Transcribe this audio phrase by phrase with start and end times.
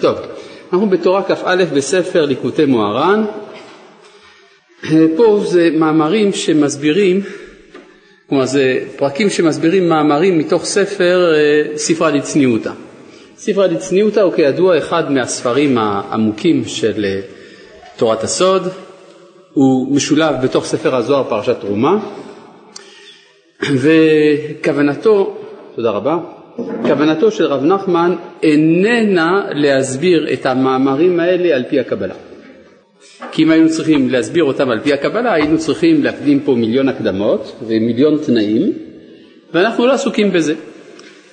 [0.00, 0.18] טוב,
[0.72, 3.24] אנחנו בתורה כ"א בספר ליקוטי מוהר"ן.
[5.16, 7.20] פה זה מאמרים שמסבירים,
[8.28, 12.70] כלומר זה פרקים שמסבירים מאמרים מתוך ספר אה, ספרה דצניעותא.
[13.36, 17.20] ספרה דצניעותא הוא כידוע אחד מהספרים העמוקים של אה,
[17.96, 18.62] תורת הסוד,
[19.52, 21.98] הוא משולב בתוך ספר הזוהר פרשת תרומה,
[23.72, 25.36] וכוונתו,
[25.76, 26.18] תודה רבה,
[26.56, 32.14] כוונתו של רב נחמן איננה להסביר את המאמרים האלה על פי הקבלה.
[33.32, 37.56] כי אם היינו צריכים להסביר אותם על פי הקבלה, היינו צריכים להקדים פה מיליון הקדמות
[37.66, 38.72] ומיליון תנאים,
[39.54, 40.54] ואנחנו לא עסוקים בזה.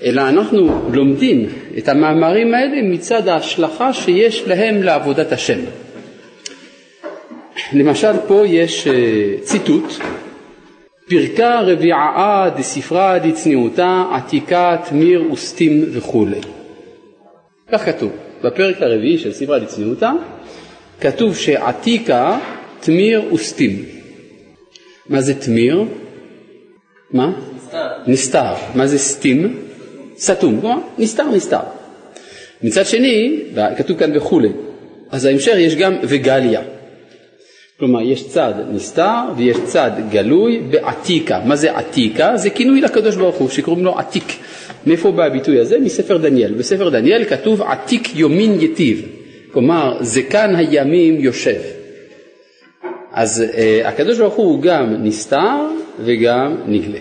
[0.03, 1.45] אלא אנחנו לומדים
[1.77, 5.59] את המאמרים האלה מצד ההשלכה שיש להם לעבודת השם.
[7.73, 8.93] למשל פה יש אה,
[9.41, 9.93] ציטוט
[11.09, 16.39] פרקה רביעה דספרה דצניעותה עתיקה תמיר וסתים וכולי.
[17.71, 18.11] כך כתוב
[18.43, 20.11] בפרק הרביעי של ספרה דצניעותה
[21.01, 22.39] כתוב שעתיקה
[22.79, 23.85] תמיר וסתים.
[25.09, 25.83] מה זה תמיר?
[27.11, 27.31] מה?
[27.57, 27.87] נסתר.
[28.07, 28.53] נסתר.
[28.75, 29.57] מה זה סתים?
[30.17, 30.61] סתום.
[30.97, 31.59] נסתר נסתר.
[32.63, 33.39] מצד שני,
[33.77, 34.49] כתוב כאן וכולי,
[35.11, 36.61] אז ההמשך יש גם וגליה.
[37.79, 41.39] כלומר, יש צד נסתר ויש צד גלוי בעתיקה.
[41.45, 42.37] מה זה עתיקה?
[42.37, 44.33] זה כינוי לקדוש ברוך הוא שקוראים לו עתיק.
[44.85, 45.79] מאיפה בא הביטוי הזה?
[45.79, 46.53] מספר דניאל.
[46.53, 49.05] בספר דניאל כתוב עתיק יומין יטיב.
[49.51, 51.59] כלומר, זקן הימים יושב.
[53.13, 55.67] אז אה, הקדוש ברוך הוא גם נסתר
[55.99, 56.99] וגם נגלה.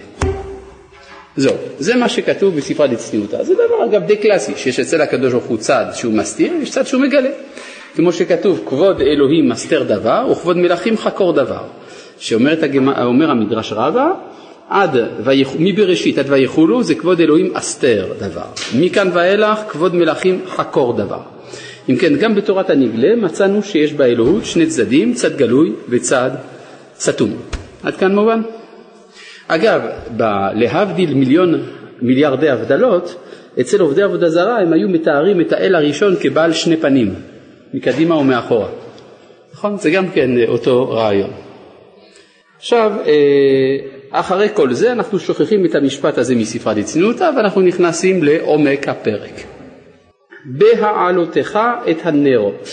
[1.36, 3.42] זהו, זה מה שכתוב בספרה דצניעותא.
[3.42, 6.86] זה דבר אגב די קלאסי, שיש אצל הקדוש ברוך הוא צד שהוא מסתיר, יש צד
[6.86, 7.30] שהוא מגלה.
[7.98, 11.62] כמו שכתוב כבוד אלוהים מסתר דבר וכבוד מלכים חקור דבר.
[12.18, 14.10] שאומר המדרש רבה
[14.68, 14.96] עד
[15.58, 18.44] מבראשית עד ויחולו זה כבוד אלוהים אסתר דבר.
[18.78, 21.20] מכאן ואילך כבוד מלכים חקור דבר.
[21.88, 26.30] אם כן, גם בתורת הנגלה מצאנו שיש באלוהות שני צדדים, צד גלוי וצד
[27.00, 27.30] סתום.
[27.82, 28.42] עד כאן מובן?
[29.48, 29.80] אגב,
[30.16, 31.54] ב- להבדיל מיליון
[32.02, 33.14] מיליארדי הבדלות,
[33.60, 37.37] אצל עובדי עבודה זרה הם היו מתארים את האל הראשון כבעל שני פנים.
[37.74, 38.68] מקדימה ומאחורה.
[39.52, 39.78] נכון?
[39.78, 41.30] זה גם כן אותו רעיון.
[42.56, 43.76] עכשיו, אה,
[44.10, 49.32] אחרי כל זה אנחנו שוכחים את המשפט הזה מספרה דצניעותא ואנחנו נכנסים לעומק הפרק.
[50.44, 51.58] בהעלותך
[51.90, 52.68] את הנרות.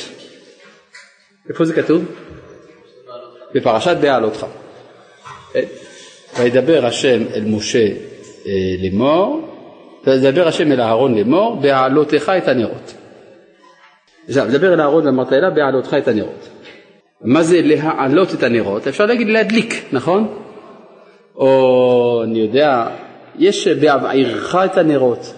[1.50, 2.06] איפה זה כתוב?
[3.54, 4.46] בפרשת בהעלותך.
[5.56, 5.62] אה,
[6.40, 7.88] וידבר השם אל משה
[8.48, 8.52] אה,
[8.84, 9.50] לאמור,
[10.08, 12.95] וידבר השם אל אהרון לאמור, בהעלותך את הנרות.
[14.28, 16.50] עכשיו, דבר אל אהרון ואמרת אליו בהעלותך את הנרות.
[17.22, 18.88] מה זה להעלות את הנרות?
[18.88, 20.28] אפשר להגיד להדליק, נכון?
[21.36, 22.88] או אני יודע,
[23.40, 25.34] יש בהבעירך את הנרות.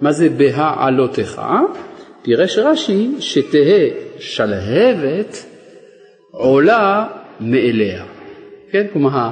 [0.00, 1.42] מה זה בהעלותך?
[2.22, 3.88] פירש רש"י שתהא
[4.18, 5.44] שלהבת
[6.30, 7.06] עולה
[7.40, 8.04] מאליה.
[8.70, 8.86] כן?
[8.92, 9.30] כלומר,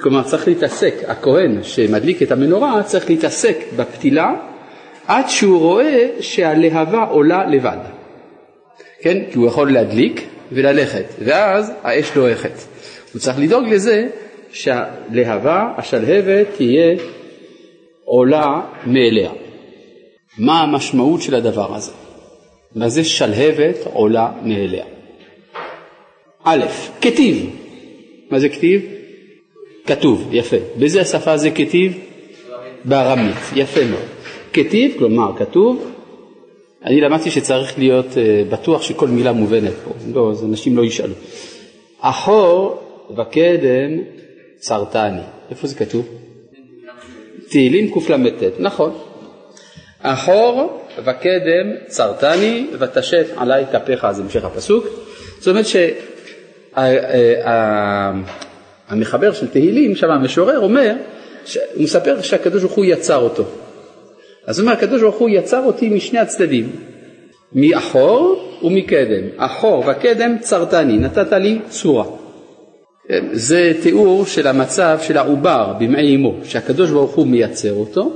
[0.00, 4.32] כלומר צריך להתעסק, הכהן שמדליק את המנורה צריך להתעסק בפתילה
[5.06, 7.99] עד שהוא רואה שהלהבה עולה לבד.
[9.02, 9.18] כן?
[9.30, 12.52] כי הוא יכול להדליק וללכת, ואז האש דועכת.
[13.12, 14.08] הוא צריך לדאוג לזה
[14.52, 16.96] שהלהבה, השלהבת, תהיה
[18.04, 19.30] עולה מאליה.
[20.38, 21.92] מה המשמעות של הדבר הזה?
[22.74, 24.84] מה זה שלהבת עולה מאליה?
[26.44, 26.64] א',
[27.00, 27.50] כתיב.
[28.30, 28.82] מה זה כתיב?
[29.86, 30.56] כתוב, יפה.
[30.76, 31.98] באיזה השפה זה כתיב?
[32.84, 34.04] בארמית, יפה מאוד.
[34.52, 35.90] כתיב, כלומר כתוב,
[36.84, 41.14] אני למדתי שצריך להיות uh, בטוח שכל מילה מובנת פה, לא, אז אנשים לא ישאלו.
[42.00, 43.98] אחור וקדם
[44.58, 45.20] צרתני,
[45.50, 46.08] איפה זה כתוב?
[47.50, 48.98] תהילים קל"ט, נכון.
[50.02, 54.86] אחור וקדם צרתני ותשת עלי כפיך, זה המשך הפסוק.
[55.38, 55.66] זאת אומרת
[58.88, 60.94] שהמחבר של תהילים, שם המשורר אומר,
[61.74, 63.44] הוא מספר שהקדוש ברוך הוא יצר אותו.
[64.46, 66.70] אז הוא אומר, הקדוש ברוך הוא יצר אותי משני הצדדים,
[67.52, 69.24] מאחור ומקדם.
[69.36, 72.04] אחור וקדם צרתני, נתת לי צורה.
[73.32, 78.12] זה תיאור של המצב של העובר במעי אמו, שהקדוש ברוך הוא מייצר אותו,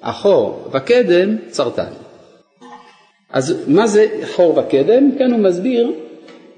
[0.00, 1.94] אחור וקדם צרתני.
[3.32, 5.10] אז מה זה אחור וקדם?
[5.18, 5.92] כאן הוא מסביר,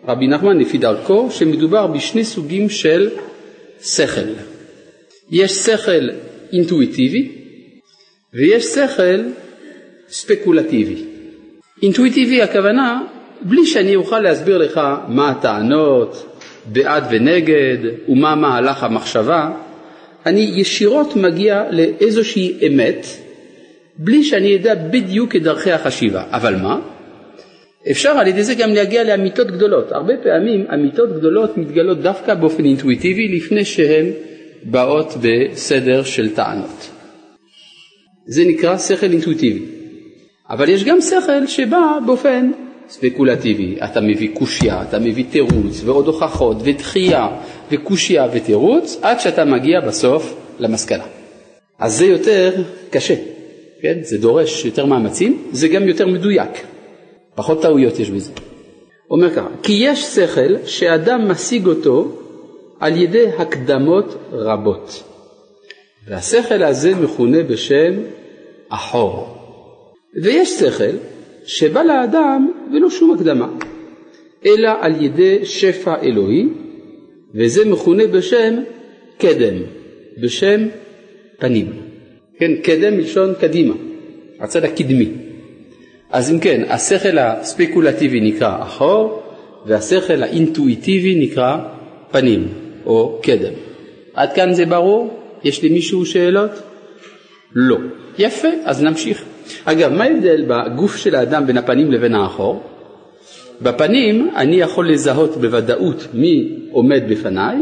[0.08, 3.10] רבי נחמן לפי דרכו, שמדובר בשני סוגים של
[3.82, 4.20] שכל.
[5.30, 6.08] יש שכל
[6.52, 7.43] אינטואיטיבי,
[8.34, 9.20] ויש שכל
[10.08, 11.04] ספקולטיבי.
[11.82, 13.02] אינטואיטיבי הכוונה,
[13.42, 17.78] בלי שאני אוכל להסביר לך מה הטענות, בעד ונגד,
[18.08, 19.50] ומה מהלך המחשבה,
[20.26, 23.06] אני ישירות מגיע לאיזושהי אמת,
[23.96, 26.22] בלי שאני אדע בדיוק את דרכי החשיבה.
[26.30, 26.80] אבל מה?
[27.90, 29.92] אפשר על ידי זה גם להגיע לאמיתות גדולות.
[29.92, 34.06] הרבה פעמים אמיתות גדולות מתגלות דווקא באופן אינטואיטיבי לפני שהן
[34.62, 36.93] באות בסדר של טענות.
[38.26, 39.62] זה נקרא שכל אינטואיטיבי.
[40.50, 42.50] אבל יש גם שכל שבא באופן
[42.88, 43.76] ספקולטיבי.
[43.84, 47.28] אתה מביא קושייה, אתה מביא תירוץ ועוד הוכחות ודחייה
[47.70, 51.04] וקושייה ותירוץ עד שאתה מגיע בסוף למסקנה.
[51.78, 53.14] אז זה יותר קשה,
[53.82, 53.98] כן?
[54.02, 56.50] זה דורש יותר מאמצים, זה גם יותר מדויק.
[57.34, 58.32] פחות טעויות יש בזה.
[59.10, 62.12] אומר ככה, כי יש שכל שאדם משיג אותו
[62.80, 65.13] על ידי הקדמות רבות.
[66.08, 67.94] והשכל הזה מכונה בשם
[68.68, 69.38] אחור.
[70.22, 70.96] ויש שכל
[71.44, 73.48] שבא לאדם ולא שום הקדמה,
[74.46, 76.48] אלא על ידי שפע אלוהי,
[77.34, 78.54] וזה מכונה בשם
[79.18, 79.54] קדם,
[80.22, 80.66] בשם
[81.38, 81.72] פנים.
[82.38, 83.74] כן, קדם מלשון קדימה,
[84.40, 85.08] הצד הקדמי.
[86.10, 89.22] אז אם כן, השכל הספקולטיבי נקרא אחור,
[89.66, 91.58] והשכל האינטואיטיבי נקרא
[92.10, 92.48] פנים,
[92.86, 93.52] או קדם.
[94.14, 95.23] עד כאן זה ברור?
[95.44, 96.50] יש למישהו שאלות?
[97.54, 97.76] לא.
[98.18, 99.24] יפה, אז נמשיך.
[99.64, 102.62] אגב, מה ההבדל בגוף של האדם בין הפנים לבין האחור?
[103.62, 107.56] בפנים אני יכול לזהות בוודאות מי עומד בפניי,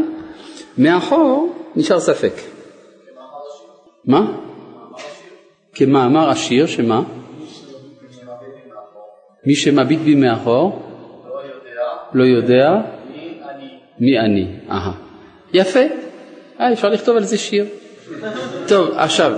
[0.77, 2.33] מאחור נשאר ספק.
[4.05, 4.37] מה?
[5.73, 7.01] כמאמר השיר, שמה?
[9.45, 10.83] מי שמביט בי מאחור
[12.13, 12.81] לא יודע
[13.99, 14.47] מי אני.
[14.69, 14.91] אהה.
[15.53, 15.79] יפה,
[16.63, 17.65] אה, אפשר לכתוב על זה שיר.
[18.67, 19.31] טוב, עכשיו,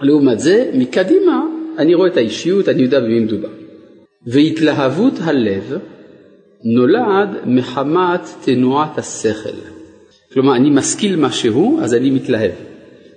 [0.00, 1.42] לעומת זה, מקדימה
[1.78, 3.48] אני רואה את האישיות, אני יודע במי מדובר.
[4.26, 5.78] והתלהבות הלב
[6.64, 9.58] נולד מחמת תנועת השכל.
[10.32, 12.50] כלומר, אני משכיל משהו, אז אני מתלהב.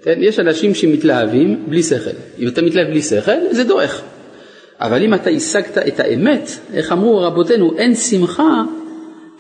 [0.04, 0.18] כן?
[0.22, 2.18] יש אנשים שמתלהבים בלי שכל.
[2.40, 4.02] אם אתה מתלהב בלי שכל, זה דועך.
[4.80, 8.64] אבל אם אתה השגת את האמת, איך אמרו רבותינו, אין שמחה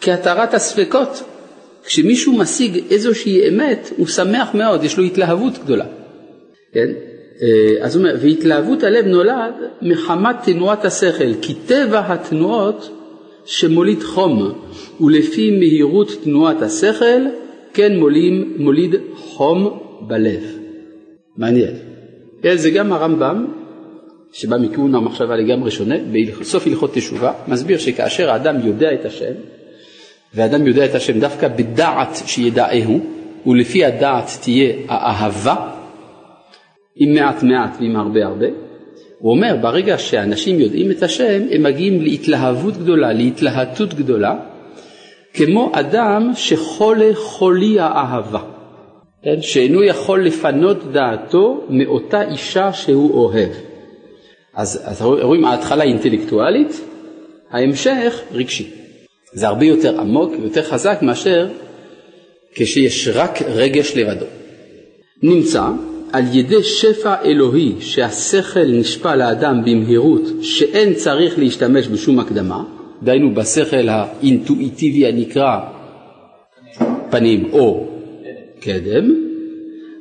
[0.01, 1.24] כהתרת הספקות.
[1.86, 5.86] כשמישהו משיג איזושהי אמת, הוא שמח מאוד, יש לו התלהבות גדולה.
[6.74, 6.88] כן?
[7.42, 12.90] אה, אז הוא אומר, והתלהבות הלב נולד מחמת תנועת השכל, כי טבע התנועות
[13.46, 14.54] שמוליד חום,
[15.02, 17.22] ולפי מהירות תנועת השכל,
[17.74, 20.44] כן מולים, מוליד חום בלב.
[21.38, 21.74] מעניין.
[22.42, 23.46] כן, זה גם הרמב"ם,
[24.32, 25.96] שבא מכיוון המחשבה לגמרי שונה,
[26.40, 29.34] בסוף הלכות תשובה, מסביר שכאשר האדם יודע את השם,
[30.34, 33.00] ואדם יודע את השם דווקא בדעת שידעהו,
[33.46, 35.56] ולפי הדעת תהיה האהבה,
[36.96, 38.46] עם מעט מעט ועם הרבה הרבה.
[39.20, 44.36] הוא אומר, ברגע שאנשים יודעים את השם, הם מגיעים להתלהבות גדולה, להתלהטות גדולה,
[45.34, 48.42] כמו אדם שחולה חולי האהבה,
[49.24, 49.42] כן?
[49.42, 53.50] שאינו יכול לפנות דעתו מאותה אישה שהוא אוהב.
[54.56, 56.82] אז, אז רואים ההתחלה אינטלקטואלית,
[57.52, 58.79] ההמשך רגשי.
[59.34, 61.48] זה הרבה יותר עמוק ויותר חזק מאשר
[62.56, 64.26] כשיש רק רגש לבדו.
[65.24, 65.64] נמצא
[66.14, 72.64] על ידי שפע אלוהי שהשכל נשפע לאדם במהירות שאין צריך להשתמש בשום הקדמה,
[73.04, 75.60] דהיינו בשכל האינטואיטיבי הנקרא
[77.10, 77.88] פנים או
[78.60, 79.14] קדם,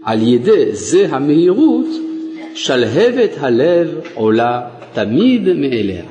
[0.05, 1.87] על ידי זה המהירות
[2.55, 6.05] שלהבת הלב עולה תמיד מאליה.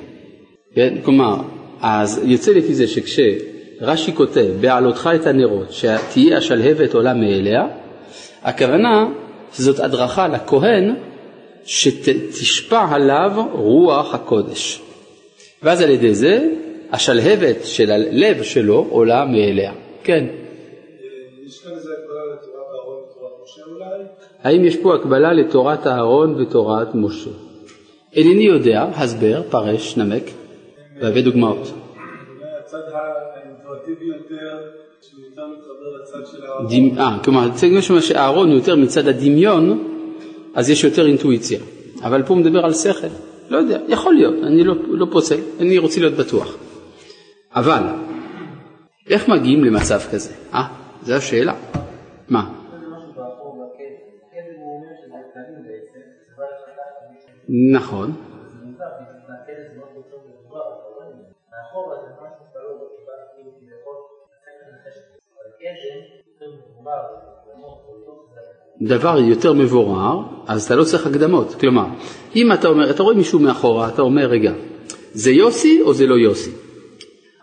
[0.75, 0.95] כן?
[1.03, 1.41] כלומר,
[1.81, 7.67] אז יוצא לפי זה שכשרש"י כותב בעלותך את הנרות שתהיה השלהבת עולה מאליה,
[8.43, 9.07] הכוונה
[9.53, 10.95] שזאת הדרכה לכהן
[11.65, 14.81] שתשפע עליו רוח הקודש.
[15.63, 16.49] ואז על ידי זה
[16.91, 19.73] השלהבת של הלב שלו עולה מאליה.
[20.03, 20.25] כן.
[21.47, 24.03] יש כאן הקבלה לתורת אהרון ותורת משה אולי?
[24.43, 27.29] האם יש פה הקבלה לתורת אהרון ותורת משה?
[28.15, 30.23] אינני יודע, הסבר, פרש, נמק,
[31.01, 31.73] והבא דוגמאות.
[32.65, 34.57] הצד האינטואטיבי יותר
[35.01, 36.67] שהוא יותר מתחבר לצד של אהרון.
[36.67, 39.87] דמ- אה, כלומר, זה משמע שאהרון הוא יותר מצד הדמיון,
[40.55, 41.59] אז יש יותר אינטואיציה.
[42.03, 43.07] אבל פה הוא מדבר על שכל.
[43.49, 46.55] לא יודע, יכול להיות, אני לא, לא פוסל, אני רוצה להיות בטוח.
[47.55, 47.81] אבל,
[49.09, 50.33] איך מגיעים למצב כזה?
[50.53, 50.63] אה,
[51.03, 51.53] זו השאלה.
[52.29, 52.49] מה?
[57.73, 58.11] נכון.
[68.87, 71.55] דבר יותר מבורר, אז אתה לא צריך הקדמות.
[71.59, 71.85] כלומר,
[72.35, 74.53] אם אתה אומר, אתה רואה מישהו מאחורה, אתה אומר, רגע,
[75.13, 76.51] זה יוסי או זה לא יוסי?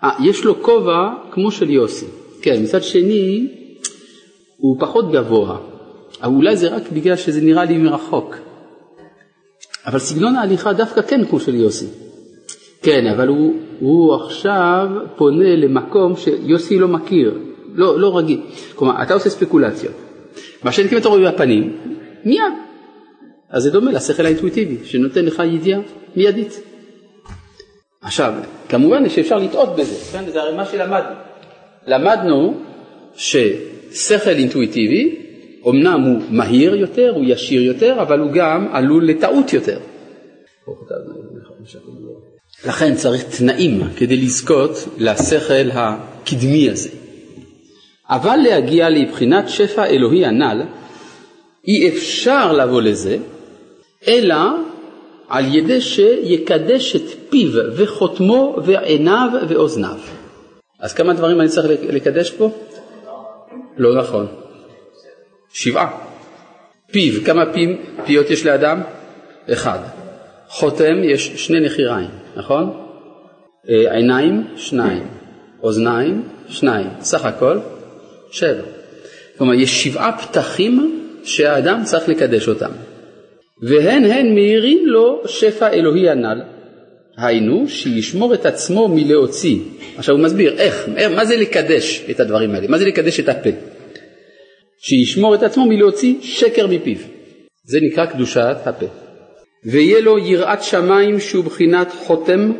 [0.04, 2.06] אה, יש לו כובע כמו של יוסי.
[2.42, 3.48] כן, מצד שני,
[4.56, 5.58] הוא פחות גבוה.
[6.22, 8.36] אבל אולי זה רק בגלל שזה נראה לי מרחוק.
[9.86, 11.86] אבל סגנון ההליכה דווקא כן כמו של יוסי.
[12.82, 17.38] כן, אבל הוא, הוא עכשיו פונה למקום שיוסי לא מכיר,
[17.74, 18.40] לא, לא רגיל.
[18.74, 20.03] כלומר, אתה עושה ספקולציות.
[20.62, 21.76] מה שנקרא אתה רואה בפנים,
[22.24, 22.52] מיד.
[23.50, 25.80] אז זה דומה לשכל האינטואיטיבי, שנותן לך ידיעה
[26.16, 26.60] מיידית.
[28.02, 28.34] עכשיו,
[28.68, 30.30] כמובן שאפשר לטעות בזה, כן?
[30.30, 31.14] זה הרי מה שלמדנו.
[31.86, 32.60] למדנו
[33.14, 35.16] ששכל אינטואיטיבי,
[35.68, 39.78] אמנם הוא מהיר יותר, הוא ישיר יותר, אבל הוא גם עלול לטעות יותר.
[42.66, 47.03] לכן צריך תנאים כדי לזכות לשכל הקדמי הזה.
[48.11, 50.62] אבל להגיע לבחינת שפע אלוהי הנ"ל,
[51.68, 53.16] אי אפשר לבוא לזה,
[54.08, 54.37] אלא
[55.28, 59.99] על ידי שיקדש את פיו וחותמו ועיניו ואוזניו.
[60.80, 62.50] אז כמה דברים אני צריך לקדש פה?
[63.76, 64.26] לא נכון.
[65.52, 65.99] שבעה.
[66.92, 68.80] פיו, כמה פים, פיות יש לאדם?
[69.52, 69.78] אחד.
[70.49, 72.73] חותם יש שני נחיריים, נכון?
[73.68, 75.06] אה, עיניים, שניים.
[75.62, 76.87] אוזניים, שניים.
[77.00, 77.58] סך הכל,
[78.34, 78.62] שבע.
[79.38, 82.70] כלומר, יש שבעה פתחים שהאדם צריך לקדש אותם.
[83.62, 86.42] והן הן מאירים לו שפע אלוהי הנ"ל.
[87.16, 89.58] היינו, שישמור את עצמו מלהוציא.
[89.96, 92.68] עכשיו הוא מסביר איך, מה זה לקדש את הדברים האלה?
[92.68, 93.50] מה זה לקדש את הפה?
[94.78, 96.96] שישמור את עצמו מלהוציא שקר מפיו.
[97.64, 98.86] זה נקרא קדושת הפה.
[99.64, 102.52] ויהיה לו יראת שמיים שהוא בחינת חותם,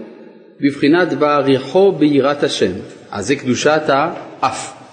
[0.61, 2.73] בבחינת בעריכו ביראת השם.
[3.11, 4.84] אז זה קדושת האף.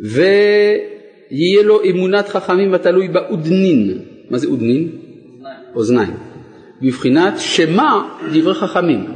[0.00, 3.98] ויהיה לו אמונת חכמים התלוי באודנין.
[4.30, 4.90] מה זה אודנין?
[5.74, 6.14] אוזניים.
[6.82, 9.06] בבחינת שמע דברי חכמים.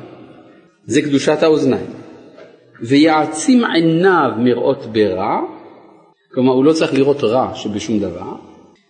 [0.85, 1.87] זה קדושת האוזניים.
[2.83, 5.41] ויעצים עיניו מראות ברע,
[6.35, 8.33] כלומר הוא לא צריך לראות רע שבשום דבר,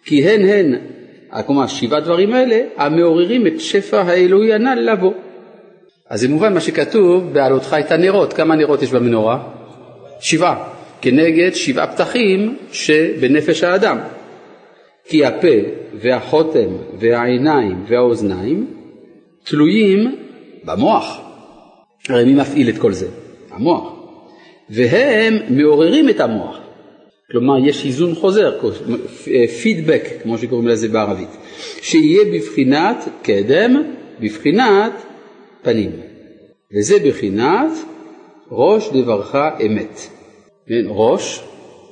[0.05, 0.75] כי הן הן,
[1.47, 5.13] כלומר שבעה דברים האלה, המעוררים את שפע האלוהי הנ"ל לבוא.
[6.09, 9.43] אז זה מובן מה שכתוב בעלותך את הנרות, כמה נרות יש במנורה?
[10.21, 10.69] שבעה,
[11.01, 13.99] כנגד שבעה פתחים שבנפש האדם.
[15.09, 15.57] כי הפה
[15.95, 18.67] והחותם והעיניים והאוזניים
[19.45, 20.17] תלויים
[20.65, 21.21] במוח.
[22.09, 23.09] הרי מי מפעיל את כל זה?
[23.51, 23.93] המוח.
[24.71, 26.59] והם מעוררים את המוח.
[27.31, 28.61] כלומר, יש איזון חוזר,
[29.63, 31.29] פידבק, כמו שקוראים לזה בערבית,
[31.83, 33.83] שיהיה בבחינת קדם,
[34.21, 34.93] בבחינת
[35.63, 35.91] פנים.
[36.77, 37.71] וזה בבחינת
[38.51, 39.35] ראש דברך
[39.67, 40.18] אמת.
[40.69, 41.41] כן, ראש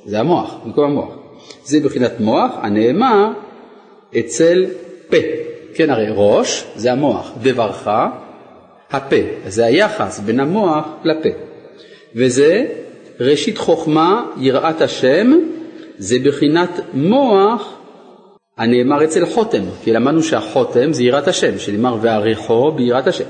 [0.05, 1.15] זה המוח, במקום המוח.
[1.63, 3.31] זה בחינת מוח הנאמר
[4.19, 4.65] אצל
[5.09, 5.17] פה.
[5.73, 7.89] כן, הרי ראש זה המוח, דברך
[8.91, 9.15] הפה.
[9.47, 11.29] זה היחס בין המוח לפה.
[12.15, 12.65] וזה
[13.19, 15.31] ראשית חוכמה, יראת השם,
[15.97, 17.73] זה בחינת מוח
[18.57, 23.25] הנאמר אצל חותם, כי למדנו שהחותם זה יראת השם, שנאמר ועריכו ביראת השם.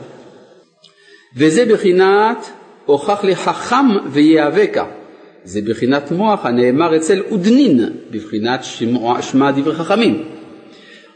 [1.38, 2.50] וזה בחינת
[2.86, 4.86] הוכח לחכם ויהווקה,
[5.48, 7.80] זה בחינת מוח הנאמר אצל עודנין,
[8.12, 10.24] בבחינת שמוע, שמע דברי חכמים.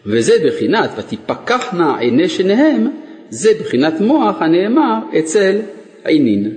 [0.05, 2.87] וזה בחינת ותפקחנה עיני שניהם,
[3.29, 5.57] זה בחינת מוח הנאמר אצל
[6.03, 6.53] עינין.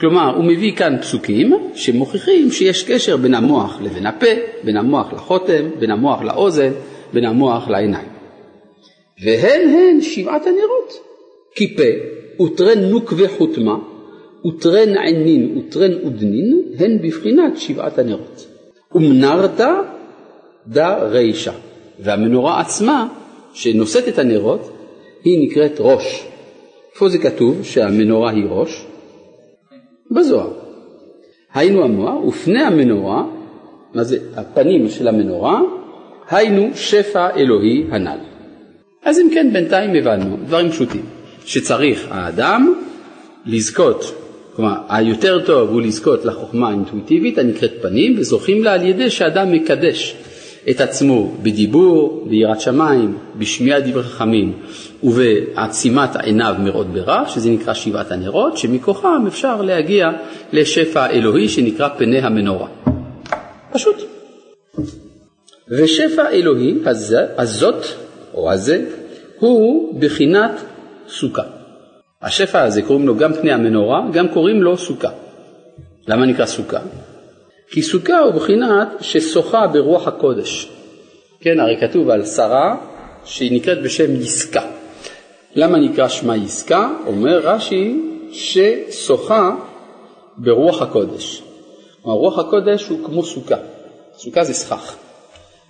[0.00, 5.70] כלומר, הוא מביא כאן פסוקים שמוכיחים שיש קשר בין המוח לבין הפה, בין המוח לחותם,
[5.78, 6.72] בין המוח לאוזן,
[7.12, 8.08] בין המוח לעיניים.
[9.24, 10.92] והן הן שבעת הנרות,
[11.54, 13.76] כי פה ותרן נוק וחותמה,
[14.46, 18.46] וטרן עינין וטרן עודנין הן בבחינת שבעת הנרות.
[18.94, 19.72] ומנרתא
[20.66, 21.52] דה רישא,
[22.00, 23.08] והמנורה עצמה
[23.52, 24.70] שנושאת את הנרות
[25.24, 26.26] היא נקראת ראש.
[26.94, 28.86] איפה זה כתוב שהמנורה היא ראש?
[30.10, 30.52] בזוהר.
[31.54, 33.24] היינו המוח ופני המנורה,
[33.94, 35.60] מה זה הפנים של המנורה,
[36.30, 38.18] היינו שפע אלוהי הנ"ל.
[39.04, 41.02] אז אם כן בינתיים הבנו דברים פשוטים,
[41.44, 42.74] שצריך האדם
[43.46, 44.04] לזכות
[44.56, 50.16] כלומר, היותר טוב הוא לזכות לחוכמה האינטואיטיבית הנקראת פנים, וזוכים לה על ידי שאדם מקדש
[50.70, 54.52] את עצמו בדיבור, ביראת שמיים, בשמיעת דברי חכמים
[55.02, 60.10] ובעצימת עיניו מראות ברע, שזה נקרא שבעת הנרות, שמכוחם אפשר להגיע
[60.52, 62.68] לשפע אלוהי שנקרא פני המנורה.
[63.72, 63.96] פשוט.
[65.68, 67.84] ושפע אלוהי הזה, הזאת,
[68.34, 68.84] או הזה,
[69.38, 70.50] הוא בחינת
[71.08, 71.59] סוכה.
[72.22, 75.10] השפע הזה קוראים לו גם פני המנורה, גם קוראים לו סוכה.
[76.08, 76.78] למה נקרא סוכה?
[77.70, 80.70] כי סוכה הוא בחינת ששוחה ברוח הקודש.
[81.40, 82.76] כן, הרי כתוב על שרה
[83.24, 84.62] שהיא נקראת בשם יסקה.
[85.54, 86.90] למה נקרא שמה יסקה?
[87.06, 88.00] אומר רש"י
[88.32, 89.56] ששוחה
[90.36, 91.42] ברוח הקודש.
[92.02, 93.56] כלומר, רוח הקודש הוא כמו סוכה.
[94.16, 94.96] סוכה זה סכך.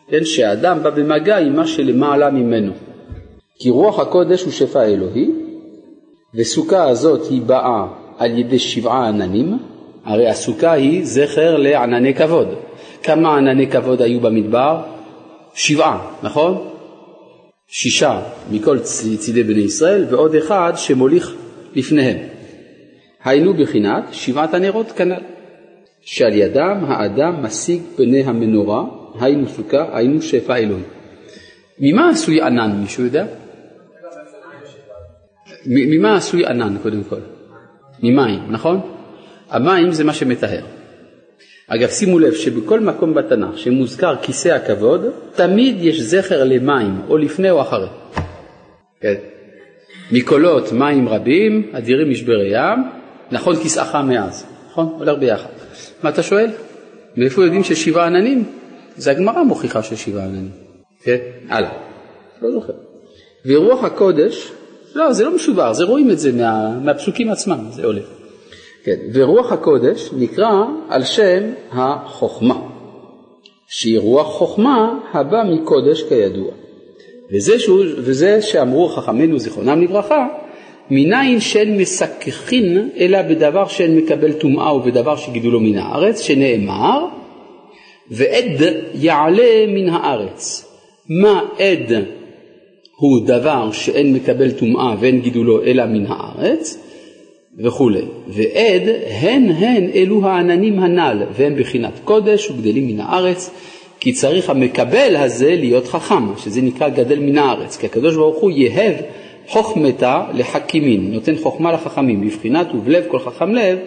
[0.08, 2.72] כן, שהאדם בא במגע עם מה שלמעלה ממנו.
[3.58, 5.30] כי רוח הקודש הוא שפע אלוהי,
[6.34, 7.86] וסוכה הזאת היא באה
[8.18, 9.58] על ידי שבעה עננים,
[10.04, 12.48] הרי הסוכה היא זכר לענני כבוד.
[13.02, 14.80] כמה ענני כבוד היו במדבר?
[15.54, 16.68] שבעה, נכון?
[17.68, 18.78] שישה מכל
[19.18, 21.34] צידי בני ישראל ועוד אחד שמוליך
[21.74, 22.16] לפניהם.
[23.24, 25.22] היינו בחינת שבעת הנרות כנ"ל,
[26.00, 28.84] שעל ידם האדם משיג פני המנורה,
[29.20, 30.84] היינו סוכה, היינו שפע אלוהים.
[31.78, 33.26] ממה עשוי ענן, מישהו יודע?
[35.66, 37.20] ממה עשוי ענן קודם כל?
[38.02, 38.80] ממים, נכון?
[39.50, 40.64] המים זה מה שמטהר.
[41.68, 47.50] אגב, שימו לב שבכל מקום בתנ"ך שמוזכר כיסא הכבוד, תמיד יש זכר למים, או לפני
[47.50, 47.88] או אחרי.
[49.00, 49.14] כן.
[50.12, 52.84] מקולות מים רבים, אדירים משברי ים,
[53.30, 54.86] נכון כיסאך מאז, נכון?
[54.98, 55.48] הולך ביחד.
[56.02, 56.50] מה אתה שואל?
[57.16, 58.44] מאיפה יודעים ששבעה עננים?
[58.96, 60.50] זה הגמרא מוכיחה ששבעה עננים.
[61.02, 61.18] כן?
[61.48, 61.70] הלאה.
[62.42, 62.72] לא זוכר.
[63.46, 64.52] ורוח הקודש,
[64.94, 68.00] לא, זה לא משובר, זה רואים את זה מה, מהפסוקים עצמם, זה עולה.
[68.84, 71.42] כן, ורוח הקודש נקרא על שם
[71.72, 72.60] החוכמה,
[73.68, 76.50] שהיא רוח חוכמה הבא מקודש כידוע.
[77.32, 80.26] וזה, שהוא, וזה שאמרו חכמינו זיכרונם לברכה,
[80.90, 87.06] מניין שאין מסככין אלא בדבר שאין מקבל טומאה ובדבר שגידולו מן הארץ, שנאמר,
[88.10, 88.62] ועד
[88.94, 90.66] יעלה מן הארץ.
[91.08, 91.92] מה עד
[93.00, 96.78] הוא דבר שאין מקבל טומאה ואין גידולו אלא מן הארץ,
[97.58, 98.02] וכולי.
[98.28, 98.82] ועד
[99.20, 103.50] הן הן אלו העננים הנ"ל, והם בחינת קודש וגדלים מן הארץ,
[104.00, 108.50] כי צריך המקבל הזה להיות חכם, שזה נקרא גדל מן הארץ, כי הקדוש ברוך הוא
[108.50, 108.94] יהב
[109.48, 113.78] חוכמתה לחכימין, נותן חוכמה לחכמים, בבחינת ובלב כל חכם לב,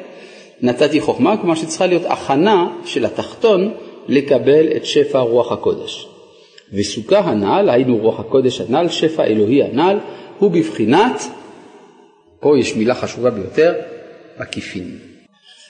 [0.61, 3.71] נתתי חוכמה, כלומר שצריכה להיות הכנה של התחתון
[4.07, 6.12] לקבל את שפע רוח הקודש.
[6.73, 9.97] וסוכה הנ"ל, היינו רוח הקודש הנ"ל, שפע אלוהי הנ"ל,
[10.39, 11.21] הוא בבחינת
[12.39, 13.73] פה יש מילה חשובה ביותר,
[14.39, 14.97] מקיפין.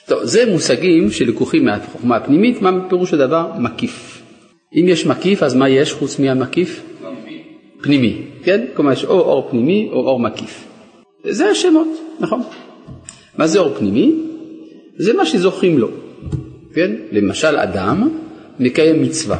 [0.06, 3.50] טוב, זה מושגים שלקוחים מהחוכמה הפנימית, מה פירוש הדבר?
[3.58, 4.22] מקיף.
[4.74, 6.82] אם יש מקיף, אז מה יש חוץ מהמקיף?
[7.00, 7.42] פנימי.
[7.82, 8.64] פנימי, כן?
[8.74, 10.64] כלומר יש או אור פנימי או אור מקיף.
[11.24, 11.88] זה השמות,
[12.20, 12.42] נכון.
[13.38, 14.14] מה זה אור פנימי?
[14.96, 15.88] זה מה שזוכים לו,
[16.74, 16.92] כן?
[17.12, 18.08] למשל אדם
[18.58, 19.38] מקיים מצווה.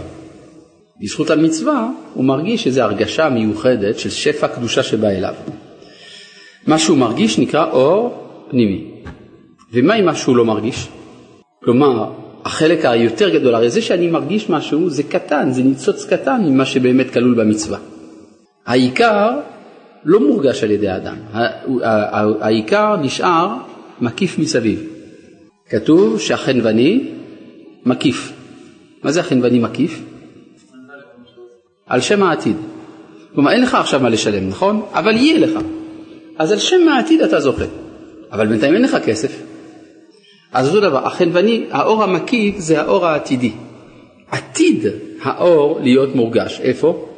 [1.01, 5.35] בזכות המצווה הוא מרגיש איזו הרגשה מיוחדת של שפע קדושה שבא אליו.
[6.67, 8.91] מה שהוא מרגיש נקרא אור פנימי.
[9.73, 10.89] ומה עם מה שהוא לא מרגיש?
[11.65, 12.13] כלומר,
[12.45, 17.13] החלק היותר גדול, הרי זה שאני מרגיש משהו זה קטן, זה ניצוץ קטן ממה שבאמת
[17.13, 17.79] כלול במצווה.
[18.67, 19.31] העיקר
[20.05, 21.17] לא מורגש על ידי האדם,
[22.41, 23.57] העיקר נשאר
[24.01, 24.83] מקיף מסביב.
[25.71, 27.11] כתוב שהחנווני
[27.87, 28.33] מקיף.
[29.03, 30.03] מה זה החנווני מקיף?
[31.87, 32.57] על שם העתיד.
[33.35, 34.83] כלומר, אין לך עכשיו מה לשלם, נכון?
[34.93, 35.59] אבל יהיה לך.
[36.39, 37.65] אז על שם העתיד אתה זוכה,
[38.33, 39.43] אבל בינתיים אין לך כסף.
[40.53, 43.53] אז אותו דבר, החנווני, האור המקיף זה האור העתידי.
[44.31, 44.87] עתיד
[45.23, 47.09] האור להיות מורגש, איפה?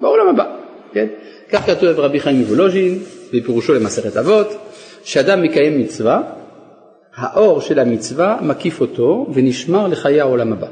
[0.00, 0.44] בעולם הבא,
[0.92, 1.06] כן?
[1.52, 2.98] כך כתוב רבי חיים מוולוז'ין
[3.32, 4.48] בפירושו למסכת אבות,
[5.04, 6.22] שאדם מקיים מצווה,
[7.16, 10.66] האור של המצווה מקיף אותו ונשמר לחיי העולם הבא.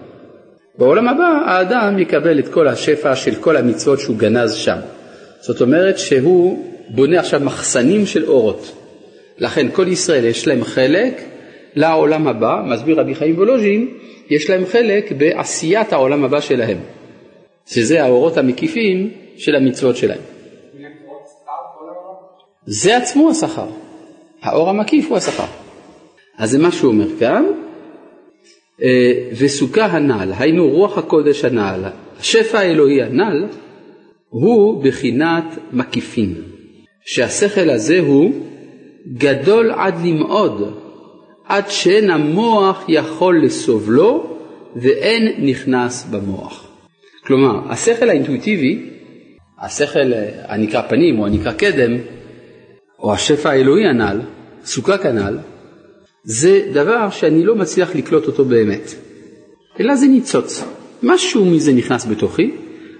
[0.78, 4.76] בעולם הבא האדם יקבל את כל השפע של כל המצוות שהוא גנז שם.
[5.40, 8.72] זאת אומרת שהוא בונה עכשיו מחסנים של אורות.
[9.38, 11.22] לכן כל ישראל יש להם חלק
[11.74, 13.88] לעולם הבא, מסביר רבי חיים וולוז'ין,
[14.30, 16.78] יש להם חלק בעשיית העולם הבא שלהם,
[17.66, 20.20] שזה האורות המקיפים של המצוות שלהם.
[22.66, 23.68] זה עצמו השכר,
[24.42, 25.46] האור המקיף הוא השכר.
[26.38, 27.44] אז זה מה שהוא אומר כאן,
[29.38, 31.84] וסוכה הנ"ל, היינו רוח הקודש הנ"ל,
[32.20, 33.46] השפע האלוהי הנ"ל,
[34.28, 36.34] הוא בחינת מקיפין.
[37.04, 38.32] שהשכל הזה הוא
[39.12, 40.78] גדול עד למאוד,
[41.48, 44.36] עד שאין המוח יכול לסובלו
[44.76, 46.68] ואין נכנס במוח.
[47.26, 48.90] כלומר, השכל האינטואיטיבי,
[49.60, 50.12] השכל
[50.48, 51.96] הנקרא פנים או הנקרא קדם,
[52.98, 54.20] או השפע האלוהי הנ"ל,
[54.64, 55.38] סוכה כנ"ל,
[56.24, 58.94] זה דבר שאני לא מצליח לקלוט אותו באמת,
[59.80, 60.64] אלא זה ניצוץ.
[61.02, 62.50] משהו מזה נכנס בתוכי,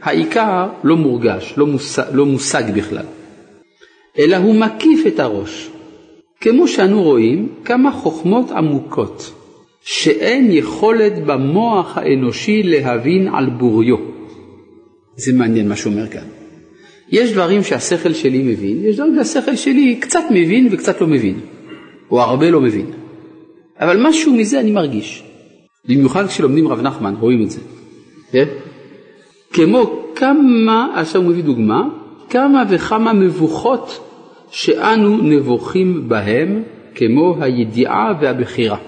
[0.02, 3.04] העיקר לא מורגש, לא מושג, לא מושג בכלל.
[4.18, 5.70] אלא הוא מקיף את הראש.
[6.40, 9.32] כמו שאנו רואים כמה חוכמות עמוקות
[9.82, 13.96] שאין יכולת במוח האנושי להבין על בוריו.
[15.16, 16.24] זה מעניין מה שהוא אומר כאן.
[17.08, 21.40] יש דברים שהשכל שלי מבין, יש דברים שהשכל שלי קצת מבין וקצת לא מבין,
[22.10, 23.03] או הרבה לא מבין.
[23.80, 25.22] אבל משהו מזה אני מרגיש.
[25.88, 27.60] במיוחד כשלומדים רב נחמן, רואים את זה.
[28.32, 28.44] כן?
[29.52, 31.88] כמו כמה, עכשיו הוא מביא דוגמה,
[32.30, 34.00] כמה וכמה מבוכות
[34.50, 36.62] שאנו נבוכים בהם
[36.94, 38.78] כמו הידיעה והבחירה,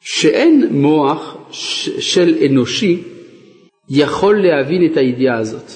[0.00, 1.36] שאין מוח
[1.98, 3.02] של אנושי
[3.90, 5.72] יכול להבין את הידיעה הזאת.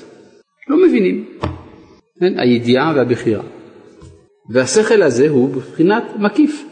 [0.68, 1.24] לא מבינים.
[2.20, 2.38] כן?
[2.38, 3.42] הידיעה והבחירה.
[4.50, 6.64] והשכל הזה הוא בבחינת מקיף,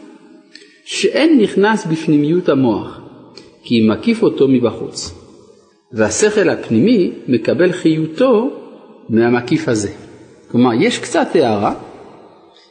[0.85, 3.01] שאין נכנס בפנימיות המוח,
[3.63, 5.13] כי מקיף אותו מבחוץ.
[5.93, 8.49] והשכל הפנימי מקבל חיותו
[9.09, 9.89] מהמקיף הזה.
[10.51, 11.73] כלומר, יש קצת הערה,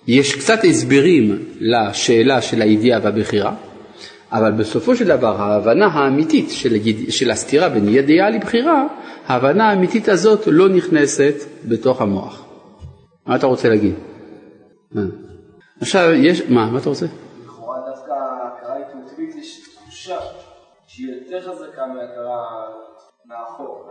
[0.07, 3.55] יש קצת הסברים לשאלה של הידיעה והבחירה,
[4.33, 6.77] אבל בסופו של דבר ההבנה האמיתית של.
[7.09, 8.87] של הסתירה בין ידיעה לבחירה,
[9.27, 12.44] ההבנה האמיתית הזאת לא נכנסת בתוך המוח.
[13.27, 13.94] מה אתה רוצה להגיד?
[14.92, 15.03] מה?
[15.81, 17.07] עכשיו יש, מה, מה אתה רוצה?
[20.95, 22.69] שהיא יותר חזקה מהכרה
[23.27, 23.89] מאחור.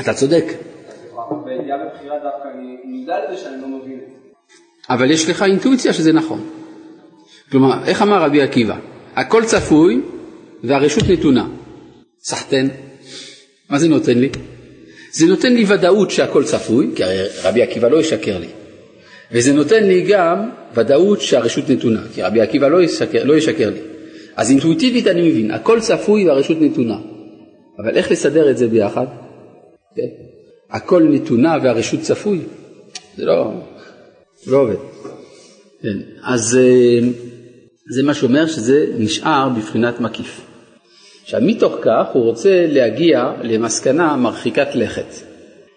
[0.00, 0.44] אתה צודק.
[1.44, 4.14] בידיעה ובחירה דווקא אני מודע לזה שאני לא מבין את זה.
[4.90, 6.50] אבל יש לך אינטואיציה שזה נכון.
[7.50, 8.76] כלומר, איך אמר רבי עקיבא?
[9.16, 10.02] הכל צפוי
[10.64, 11.46] והרשות נתונה.
[12.20, 12.68] סחטן.
[13.70, 14.30] מה זה נותן לי?
[15.12, 18.48] זה נותן לי ודאות שהכל צפוי, כי הרי רבי עקיבא לא ישקר לי.
[19.32, 23.93] וזה נותן לי גם ודאות שהרשות נתונה, כי רבי עקיבא לא ישקר, לא ישקר לי.
[24.36, 26.98] אז אינטואיטיבית אני מבין, הכל צפוי והרשות נתונה.
[27.78, 29.06] אבל איך לסדר את זה ביחד?
[29.96, 30.08] כן?
[30.70, 32.40] הכל נתונה והרשות צפוי?
[33.16, 33.52] זה לא,
[34.46, 34.76] לא עובד.
[35.82, 35.98] כן.
[36.22, 37.08] אז אה,
[37.90, 40.40] זה מה שאומר שזה נשאר בבחינת מקיף.
[41.22, 45.14] עכשיו מתוך כך הוא רוצה להגיע למסקנה מרחיקת לכת.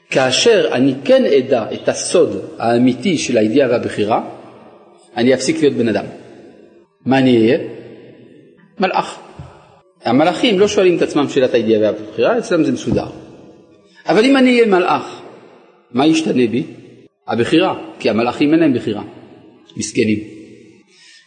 [0.09, 4.29] כאשר אני כן אדע את הסוד האמיתי של הידיעה והבחירה,
[5.17, 6.05] אני אפסיק להיות בן אדם.
[7.05, 7.76] מה אני אהיה?
[8.79, 9.19] מלאך.
[10.03, 13.07] המלאכים לא שואלים את עצמם שאלת הידיעה והבחירה, אצלם זה מסודר.
[14.07, 15.21] אבל אם אני אהיה מלאך,
[15.91, 16.63] מה ישתנה בי?
[17.27, 19.03] הבחירה, כי המלאכים אין להם בחירה,
[19.77, 20.19] מסכנים.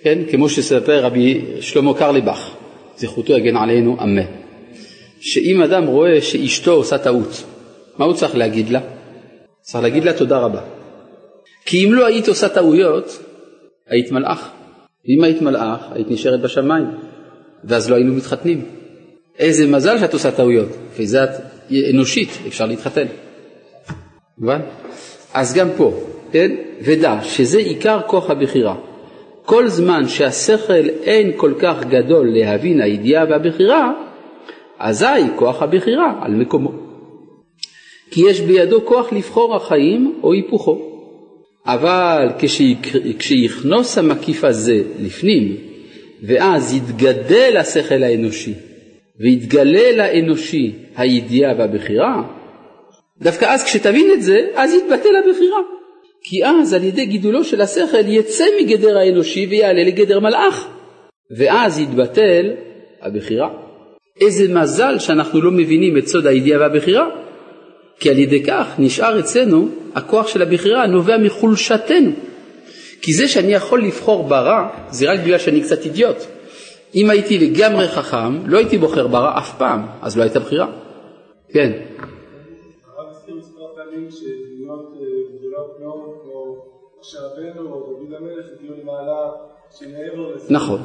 [0.02, 2.50] כן, כמו שספר רבי שלמה קרליבך,
[2.96, 4.22] זכותו יגן עלינו, אמן.
[5.20, 7.44] שאם אדם רואה שאשתו עושה טעות,
[7.98, 8.80] מה הוא צריך להגיד לה?
[9.60, 10.60] צריך להגיד לה תודה רבה.
[11.64, 13.22] כי אם לא היית עושה טעויות,
[13.88, 14.50] היית מלאך.
[15.08, 16.86] ואם היית מלאך, היית נשארת בשמיים,
[17.64, 18.64] ואז לא היינו מתחתנים.
[19.38, 20.68] איזה מזל שאת עושה טעויות,
[20.99, 21.31] וזה את
[21.94, 23.07] אנושית, אפשר להתחתן.
[24.38, 24.61] מובן?
[25.35, 25.92] אז גם פה,
[26.33, 26.51] כן?
[26.83, 28.77] ודע שזה עיקר כוח הבחירה.
[29.44, 33.92] כל זמן שהשכל אין כל כך גדול להבין הידיעה והבחירה,
[34.79, 36.73] אזי כוח הבחירה על מקומו.
[38.11, 40.90] כי יש בידו כוח לבחור החיים או היפוכו.
[41.66, 42.29] אבל
[43.18, 45.57] כשיכנוס המקיף הזה לפנים,
[46.22, 48.54] ואז יתגדל השכל האנושי,
[49.20, 52.22] ויתגלה לאנושי הידיעה והבחירה,
[53.22, 55.61] דווקא אז כשתבין את זה, אז יתבטל הבחירה.
[56.22, 60.68] כי אז על ידי גידולו של השכל יצא מגדר האנושי ויעלה לגדר מלאך,
[61.37, 62.50] ואז יתבטל
[63.02, 63.48] הבחירה.
[64.20, 67.09] איזה מזל שאנחנו לא מבינים את סוד הידיעה והבחירה,
[68.00, 72.11] כי על ידי כך נשאר אצלנו הכוח של הבחירה הנובע מחולשתנו.
[73.02, 76.16] כי זה שאני יכול לבחור ברע זה רק בגלל שאני קצת אידיוט.
[76.94, 80.66] אם הייתי לגמרי חכם, לא הייתי בוחר ברע אף פעם, אז לא הייתה בחירה.
[81.52, 81.72] כן.
[82.00, 82.04] אה.
[90.50, 90.80] נכון.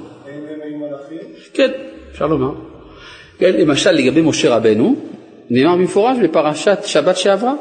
[1.54, 1.71] כן,
[2.12, 2.51] אפשר לומר.
[3.38, 4.95] כן, למשל לגבי משה רבנו,
[5.49, 7.54] נאמר במפורש בפרשת שבת שעברה,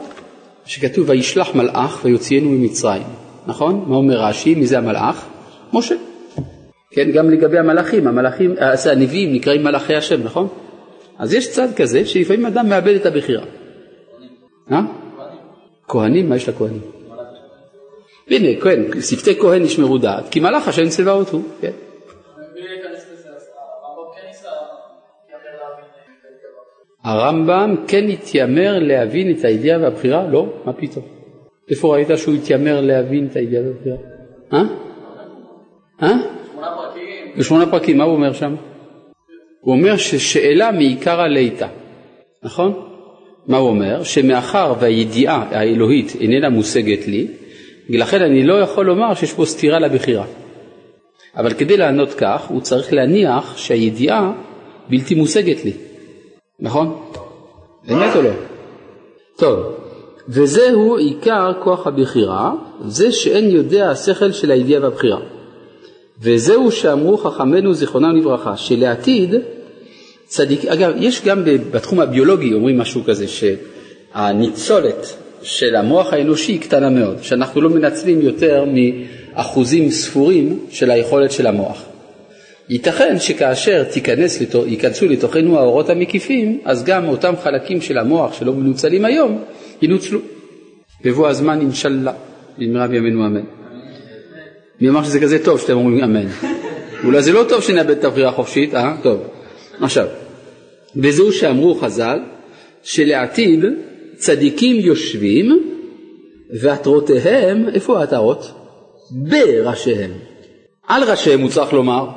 [0.67, 3.03] שכתוב וישלח מלאך ויוציאנו ממצרים,
[3.47, 3.85] נכון?
[3.87, 4.55] מה אומר רש"י?
[4.55, 5.27] מי זה המלאך?
[5.73, 5.95] משה.
[6.91, 10.49] כן, גם לגבי המלאכים, המלאכים, אה, הנביאים נקראים מלאכי השם, נכון?
[11.19, 13.45] אז יש צד כזה שלפעמים אדם מאבד את הבחירה.
[14.73, 14.81] אה?
[15.89, 16.81] כהנים, מה יש לכהנים?
[18.31, 21.71] הנה, כן, שפתי כהן ישמרו דעת, כי מלאך השם צבאות הוא, כן.
[27.05, 30.27] הרמב"ם כן התיימר להבין את הידיעה והבחירה?
[30.29, 31.14] לא, מה פתאום.
[31.71, 33.97] איפה ראית שהוא התיימר להבין את והבחירה?
[34.53, 34.63] אה?
[36.03, 36.17] אה?
[37.39, 38.55] בשמונה פרקים, מה הוא אומר שם?
[39.61, 41.69] הוא אומר ששאלה מעיקר הליטה,
[42.43, 42.73] נכון?
[43.47, 44.03] מה הוא אומר?
[44.03, 47.27] שמאחר והידיעה האלוהית איננה מושגת לי,
[47.91, 50.25] ולכן אני לא יכול לומר שיש פה סתירה לבחירה.
[51.37, 54.33] אבל כדי לענות כך, הוא צריך להניח שהידיעה
[54.89, 55.73] בלתי מושגת לי.
[56.61, 57.03] נכון?
[57.89, 58.31] באמת או לא?
[59.37, 59.84] טוב,
[60.29, 62.53] וזהו עיקר כוח הבחירה,
[62.87, 65.19] זה שאין יודע השכל של הידיעה והבחירה.
[66.23, 69.35] וזהו שאמרו חכמינו זיכרונם לברכה, שלעתיד
[70.27, 76.91] צדיק, אגב, יש גם בתחום הביולוגי אומרים משהו כזה, שהניצולת של המוח האנושי היא קטנה
[76.91, 81.83] מאוד, שאנחנו לא מנצלים יותר מאחוזים ספורים של היכולת של המוח.
[82.69, 89.05] ייתכן שכאשר תיכנס, ייכנסו לתוכנו האורות המקיפים, אז גם אותם חלקים של המוח שלא מנוצלים
[89.05, 89.45] היום,
[89.85, 90.19] ינוצלו.
[91.05, 92.13] בבוא הזמן אינשאללה,
[92.59, 93.45] במהרה בימינו אמן.
[94.81, 96.27] מי אמר שזה כזה טוב שאתם אומרים אמן?
[97.05, 98.97] אולי זה לא טוב שנאבד את הבחירה החופשית, אה?
[99.03, 99.21] טוב.
[99.81, 100.07] עכשיו,
[100.97, 102.19] וזהו שאמרו חז"ל,
[102.83, 103.65] שלעתיד
[104.17, 105.63] צדיקים יושבים
[106.61, 108.51] ועטרותיהם, איפה העטרות?
[109.11, 110.11] בראשיהם.
[110.89, 112.09] על ראשיהם הוא צריך לומר,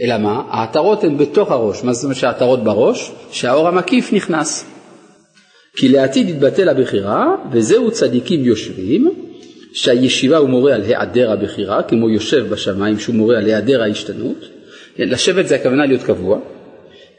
[0.00, 0.42] אלא מה?
[0.48, 1.84] העטרות הן בתוך הראש.
[1.84, 3.12] מה זאת אומרת שהעטרות בראש?
[3.30, 4.73] שהאור המקיף נכנס.
[5.76, 9.10] כי לעתיד יתבטל הבחירה, וזהו צדיקים יושבים,
[9.72, 14.48] שהישיבה הוא מורה על היעדר הבחירה, כמו יושב בשמיים שהוא מורה על היעדר ההשתנות.
[14.98, 16.38] לשבת זה הכוונה להיות קבוע,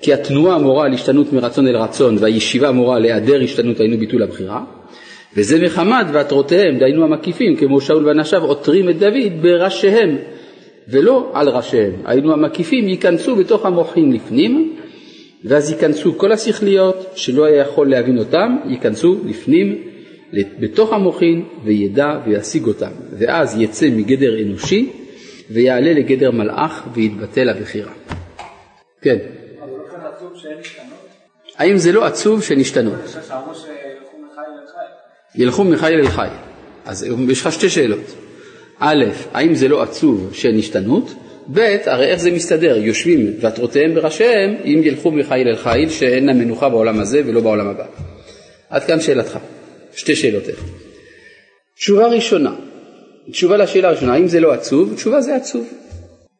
[0.02, 4.24] כי התנועה מורה על השתנות מרצון אל רצון, והישיבה מורה על היעדר השתנות, היינו ביטול
[4.24, 4.64] הבחירה.
[5.38, 10.18] וזה מחמד ועטרותיהם, דהיינו המקיפים, כמו שאול ואנשיו עותרים את דוד בראשיהם,
[10.88, 11.92] ולא על ראשיהם.
[12.06, 14.75] היינו המקיפים ייכנסו בתוך המוחים לפנים,
[15.46, 19.82] ואז ייכנסו כל השכליות שלא היה יכול להבין אותם, ייכנסו לפנים
[20.60, 24.92] בתוך המוחין וידע וישיג אותם, ואז יצא מגדר אנושי
[25.50, 27.92] ויעלה לגדר מלאך ויתבטל הבחירה.
[29.02, 29.18] כן.
[31.58, 33.16] האם זה לא עצוב שהן השתנות?
[35.36, 36.28] ילכו מחיל אל חי.
[36.86, 38.16] אז יש לך שתי שאלות.
[38.80, 41.14] א', האם זה לא עצוב שאין השתנות?
[41.54, 42.78] ב', הרי איך זה מסתדר?
[42.78, 47.68] יושבים ועטרותיהם בראשיהם אם ילכו מחיל אל חיל שאין להם מנוחה בעולם הזה ולא בעולם
[47.68, 47.86] הבא.
[48.70, 49.38] עד כאן שאלתך.
[49.96, 50.64] שתי שאלות איך.
[51.78, 52.52] תשובה ראשונה,
[53.32, 54.94] תשובה לשאלה הראשונה, האם זה לא עצוב?
[54.96, 55.68] תשובה זה עצוב.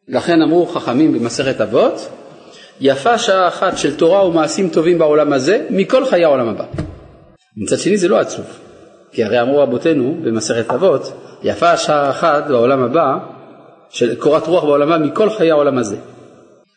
[0.08, 2.08] לכן אמרו חכמים במסכת אבות,
[2.80, 6.64] יפה שעה אחת של תורה ומעשים טובים בעולם הזה מכל חיי העולם הבא.
[7.56, 8.44] מצד שני זה לא עצוב,
[9.12, 13.35] כי הרי אמרו רבותינו במסכת אבות, יפה שעה אחת בעולם הבא,
[13.90, 15.96] של קורת רוח בעולם הבא מכל חיי העולם הזה.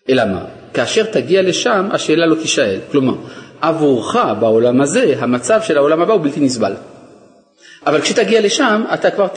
[0.09, 0.45] אלא מה?
[0.73, 2.79] כאשר תגיע לשם השאלה לא תישאל.
[2.91, 3.13] כלומר,
[3.61, 6.73] עבורך בעולם הזה המצב של העולם הבא הוא בלתי נסבל.
[7.85, 9.27] אבל כשתגיע לשם אתה כבר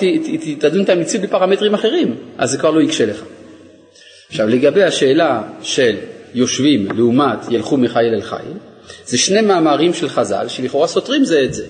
[0.59, 3.23] תדון את המציאות בפרמטרים אחרים, אז זה כבר לא יקשה לך.
[4.29, 5.97] עכשיו לגבי השאלה של
[6.35, 8.53] יושבים לעומת ילכו מחיל אל חיל,
[9.07, 11.67] זה שני מאמרים של חז"ל שלכאורה סותרים זה את זה.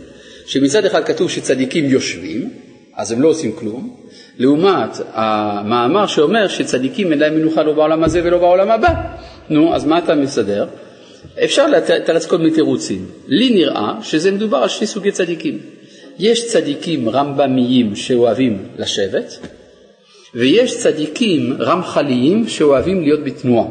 [0.47, 2.51] שמצד אחד כתוב שצדיקים יושבים,
[2.95, 3.97] אז הם לא עושים כלום,
[4.39, 8.95] לעומת המאמר שאומר שצדיקים אין להם מנוחה לא בעולם הזה ולא בעולם הבא.
[9.51, 10.67] נו, אז מה אתה מסדר?
[11.45, 13.07] אפשר לתרץ כל מיני תירוצים.
[13.27, 15.59] לי נראה שזה מדובר על שני סוגי צדיקים.
[16.19, 19.39] יש צדיקים רמב"מיים שאוהבים לשבת,
[20.35, 23.67] ויש צדיקים רמח"ליים שאוהבים להיות בתנועה.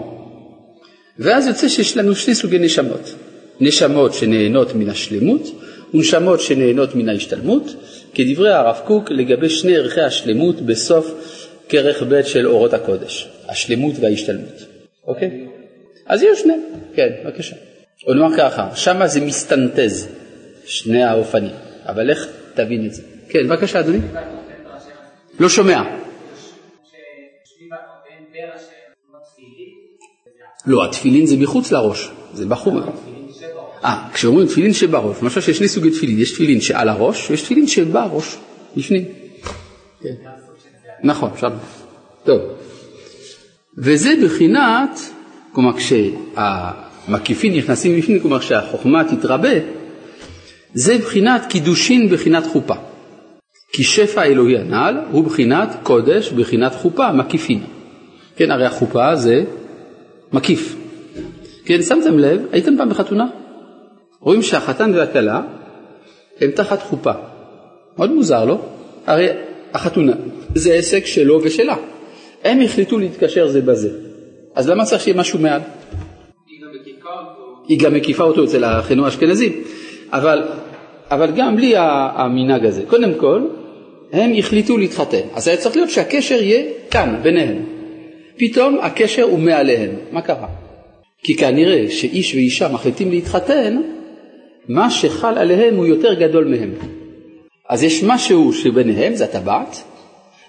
[1.19, 3.15] ואז יוצא שיש לנו שני סוגי נשמות.
[3.59, 5.51] נשמות שנהנות מן השלמות
[5.93, 7.75] ונשמות שנהנות מן ההשתלמות,
[8.13, 11.11] כדברי הרב קוק לגבי שני ערכי השלמות בסוף
[11.69, 14.65] כרך ב' של אורות הקודש, השלמות וההשתלמות.
[15.07, 15.47] אוקיי?
[16.05, 16.53] אז יהיו שני,
[16.95, 17.55] כן, בבקשה.
[18.07, 20.07] או נאמר ככה, שמה זה מסתנטז,
[20.65, 23.01] שני האופנים, אבל איך תבין את זה?
[23.29, 23.99] כן, בבקשה אדוני.
[25.39, 25.81] לא שומע.
[30.65, 33.10] לא, התפילין זה מחוץ לראש, זה בחומר.
[33.85, 37.67] אה, כשאומרים תפילין שבראש, למשל שיש שני סוגי תפילין, יש תפילין שעל הראש ויש תפילין
[37.67, 38.37] שבראש,
[38.77, 39.03] בפנים.
[40.01, 40.13] כן.
[41.03, 41.49] נכון, אפשר.
[42.23, 42.41] טוב.
[43.77, 44.99] וזה בחינת,
[45.53, 49.49] כלומר כשהמקיפים נכנסים בפנים, כלומר כשהחוכמה תתרבה,
[50.73, 52.75] זה בחינת קידושין בחינת חופה.
[53.73, 57.63] כי שפע אלוהי הנ"ל הוא בחינת קודש, בחינת חופה, מקיפין.
[58.35, 59.43] כן, הרי החופה זה
[60.33, 60.75] מקיף.
[61.65, 63.27] כן, שמתם לב, הייתם פעם בחתונה?
[64.21, 65.41] רואים שהחתן והכלה
[66.41, 67.11] הם תחת חופה.
[67.97, 68.57] מאוד מוזר, לא?
[69.07, 69.27] הרי
[69.73, 70.13] החתונה
[70.55, 71.75] זה עסק שלו ושלה.
[72.43, 73.89] הם החליטו להתקשר זה בזה.
[74.55, 75.61] אז למה צריך שיהיה משהו מעל?
[77.67, 79.63] היא גם מקיפה אותו אצל אחינו האשכנזים.
[80.11, 80.43] אבל,
[81.11, 82.83] אבל גם בלי המנהג הזה.
[82.87, 83.41] קודם כל,
[84.11, 85.21] הם החליטו להתחתן.
[85.33, 87.65] אז היה צריך להיות שהקשר יהיה כאן, ביניהם.
[88.37, 89.91] פתאום הקשר הוא מעליהם.
[90.11, 90.47] מה קרה?
[91.23, 93.81] כי כנראה שאיש ואישה מחליטים להתחתן,
[94.75, 96.73] מה שחל עליהם הוא יותר גדול מהם.
[97.69, 99.75] אז יש משהו שביניהם, זה הטבעת,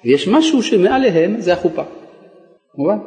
[0.05, 1.83] ויש משהו שמעליהם, זה החופה.
[2.75, 2.99] מובן?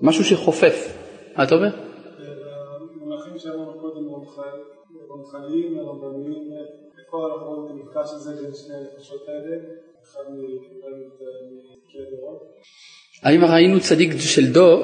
[0.00, 0.96] משהו שחופף.
[1.36, 1.70] מה אתה אומר?
[3.02, 4.04] המונחים שאמרנו קודם,
[5.10, 6.52] רמח"לים, רבניים,
[6.98, 9.56] איפה אנחנו רואים את המפגש הזה בין שני הנפשות האלה?
[10.04, 10.20] אחד
[12.08, 12.42] הדורות?
[13.22, 14.82] האם ראינו צדיק של דור,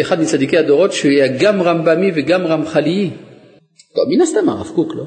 [0.00, 3.10] אחד מצדיקי הדורות שהוא היה גם רמב"מי וגם רמח"לי?
[3.94, 5.04] טוב, מן הסתם הרב קוק, לא?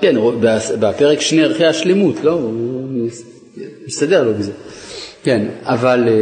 [0.00, 0.16] כן,
[0.80, 2.32] בפרק שני ערכי השלמות, לא?
[2.32, 2.88] הוא
[3.86, 4.52] מסתדר לו בזה.
[5.22, 6.12] כן, אבל אה,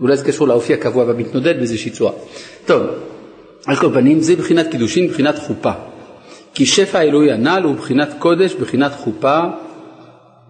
[0.00, 2.12] אולי זה קשור לאופי הקבוע והמתנודד באיזושהי צורה.
[2.66, 2.82] טוב,
[3.66, 5.72] על כל פנים זה בחינת קידושין, בחינת חופה.
[6.54, 9.40] כי שפע האלוהי הנ"ל הוא בחינת קודש, בחינת חופה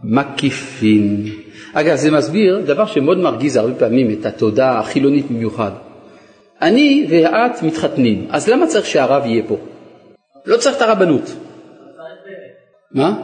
[0.05, 1.27] מקיפין.
[1.73, 5.71] אגב, זה מסביר דבר שמאוד מרגיז הרבה פעמים את התודעה החילונית במיוחד.
[6.62, 9.57] אני ואת מתחתנים, אז למה צריך שהרב יהיה פה?
[10.46, 11.35] לא צריך את הרבנות.
[12.92, 13.22] מה?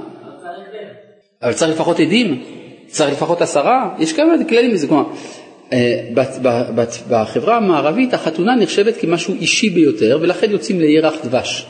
[1.43, 2.45] אבל צריך לפחות עדים,
[2.87, 5.05] צריך לפחות עשרה, יש כמה כללים לזה, כלומר,
[5.73, 6.09] אה,
[7.11, 11.67] בחברה המערבית החתונה נחשבת כמשהו אישי ביותר ולכן יוצאים לירח דבש.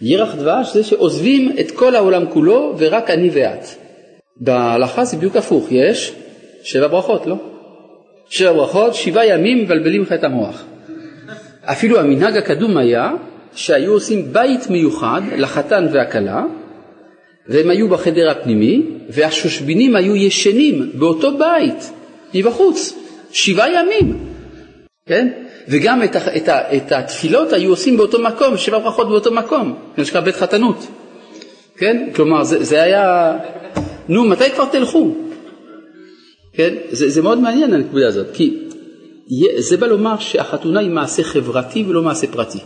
[0.00, 3.64] ירח דבש זה שעוזבים את כל העולם כולו ורק אני ואת.
[4.36, 6.14] בהלכה זה בדיוק הפוך, יש
[6.62, 7.36] שבע ברכות, לא?
[8.28, 10.64] שבע ברכות, שבעה ימים מבלבלים לך את המוח.
[11.64, 13.10] אפילו המנהג הקדום היה
[13.54, 16.44] שהיו עושים בית מיוחד לחתן והכלה
[17.48, 21.90] והם היו בחדר הפנימי והשושבינים היו ישנים באותו בית
[22.34, 22.98] מבחוץ,
[23.32, 24.18] שבעה ימים,
[25.06, 25.28] כן?
[25.68, 30.20] וגם את, את, את התפילות היו עושים באותו מקום, שבע ברכות באותו מקום, זה נקרא
[30.20, 30.86] בית חתנות,
[31.76, 32.08] כן?
[32.14, 33.36] כלומר זה, זה היה,
[34.08, 35.14] נו מתי כבר תלכו?
[36.52, 36.74] כן?
[36.90, 38.58] זה, זה מאוד מעניין הנקודה הזאת, כי
[39.58, 42.58] זה בא לומר שהחתונה היא מעשה חברתי ולא מעשה פרטי.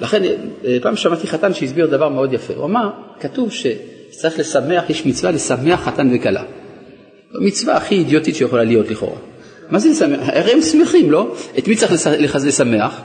[0.00, 0.22] לכן
[0.64, 5.32] אה, פעם שמעתי חתן שהסביר דבר מאוד יפה, הוא אמר, כתוב שצריך לשמח, יש מצווה
[5.32, 6.42] לשמח חתן וכלה.
[7.34, 9.18] מצווה הכי אידיוטית שיכולה להיות לכאורה.
[9.70, 10.20] מה זה לשמח?
[10.22, 11.34] הרי הם שמחים, לא?
[11.58, 11.92] את מי צריך
[12.44, 13.00] לשמח?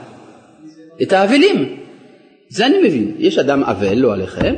[1.02, 1.76] את האבלים.
[2.48, 3.14] זה אני מבין.
[3.18, 4.54] יש אדם אבל, לא עליכם,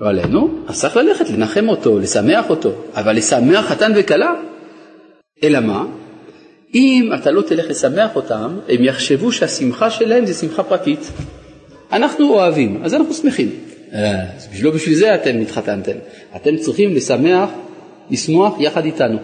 [0.00, 4.34] לא עלינו, אז צריך ללכת לנחם אותו, לשמח אותו, אבל לשמח חתן וכלה?
[5.42, 5.84] אלא מה?
[6.74, 11.10] אם אתה לא תלך לשמח אותם, הם יחשבו שהשמחה שלהם זה שמחה פרטית.
[11.92, 13.50] אנחנו אוהבים, אז אנחנו שמחים.
[13.94, 14.24] אה,
[14.62, 15.96] לא בשביל זה אתם התחתנתם.
[16.36, 17.50] אתם צריכים לשמח,
[18.10, 19.18] לשמוח יחד איתנו.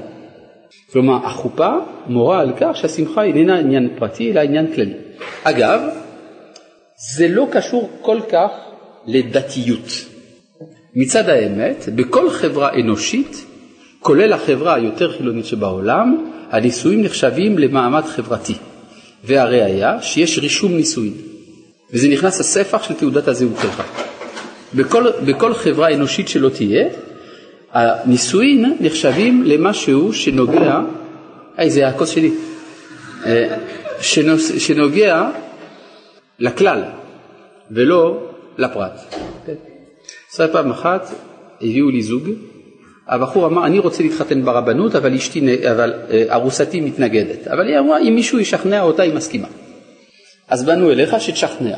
[0.92, 1.70] כלומר, החופה
[2.06, 4.94] מורה על כך שהשמחה איננה עניין פרטי, אלא עניין כללי.
[5.44, 5.80] אגב,
[7.16, 8.50] זה לא קשור כל כך
[9.06, 9.88] לדתיות.
[10.94, 13.44] מצד האמת, בכל חברה אנושית,
[14.00, 18.54] כולל החברה היותר חילונית שבעולם, הנישואים נחשבים למעמד חברתי.
[19.24, 21.14] והראיה שיש רישום נישואים,
[21.94, 23.82] וזה נכנס לספח של תעודת הזהות שלך.
[24.74, 26.88] בכל, בכל חברה אנושית שלא תהיה,
[27.72, 30.80] הנישואין נחשבים למשהו שנוגע,
[31.56, 32.30] היי זה הכוס שלי,
[33.26, 33.56] אה,
[34.58, 35.30] שנוגע
[36.38, 36.82] לכלל
[37.70, 38.28] ולא
[38.58, 39.14] לפרט.
[40.34, 41.08] אז פעם אחת
[41.60, 42.28] הביאו לי זוג,
[43.08, 47.98] הבחור אמר אני רוצה להתחתן ברבנות אבל, אשתי, אבל אה, ארוסתי מתנגדת, אבל היא אמרה
[48.00, 49.48] אם מישהו ישכנע אותה היא מסכימה.
[50.48, 51.76] אז באנו אליך שתשכנע.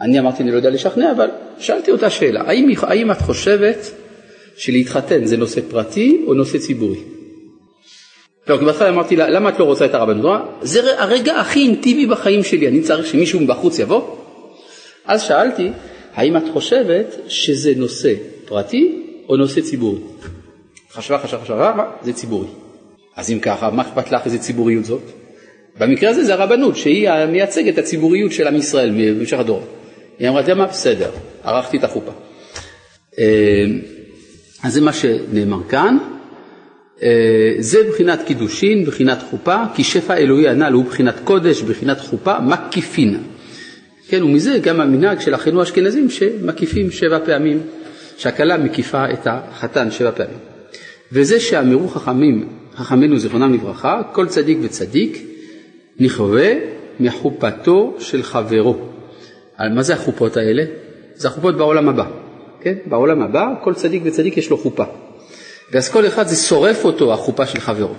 [0.00, 3.90] אני אמרתי אני לא יודע לשכנע אבל שאלתי אותה שאלה, האם, האם את חושבת
[4.56, 7.00] שלהתחתן זה נושא פרטי או נושא ציבורי.
[8.48, 10.40] לא, כי בהתחלה אמרתי לה, למה את לא רוצה את הרבנות?
[10.62, 14.16] זה הרגע הכי אינטימי בחיים שלי, אני צריך שמישהו מבחוץ יבוא?
[15.04, 15.70] אז שאלתי,
[16.14, 20.00] האם את חושבת שזה נושא פרטי או נושא ציבורי?
[20.92, 21.84] חשבה, חשבה, חשבה, מה?
[22.02, 22.48] זה ציבורי.
[23.16, 25.02] אז אם ככה, מה אכפת לך איזה ציבוריות זאת?
[25.78, 29.62] במקרה הזה זה הרבנות, שהיא מייצגת את הציבוריות של עם ישראל במשך הדור.
[30.18, 30.66] היא אמרה, אתה מה?
[30.66, 31.10] בסדר,
[31.44, 32.12] ערכתי את החופה.
[33.18, 33.64] אה,
[34.62, 35.98] אז זה מה שנאמר כאן.
[37.02, 42.40] אה, זה בחינת קידושין, בחינת חופה, כי שפע אלוהי הנ"ל הוא בחינת קודש, בחינת חופה,
[42.40, 43.22] מקיפין.
[44.08, 47.60] כן, ומזה גם המנהג של אחינו האשכנזים שמקיפים שבע פעמים,
[48.16, 50.38] שהכלה מקיפה את החתן שבע פעמים.
[51.12, 55.29] וזה שאמרו חכמים, חכמינו זיכרונם לברכה, כל צדיק וצדיק
[55.98, 56.52] נכווה
[57.00, 58.76] מחופתו של חברו.
[59.58, 60.62] מה זה החופות האלה?
[61.14, 62.04] זה החופות בעולם הבא.
[62.60, 62.74] כן?
[62.86, 64.84] בעולם הבא כל צדיק וצדיק יש לו חופה.
[65.72, 67.94] ואז כל אחד זה שורף אותו החופה של חברו.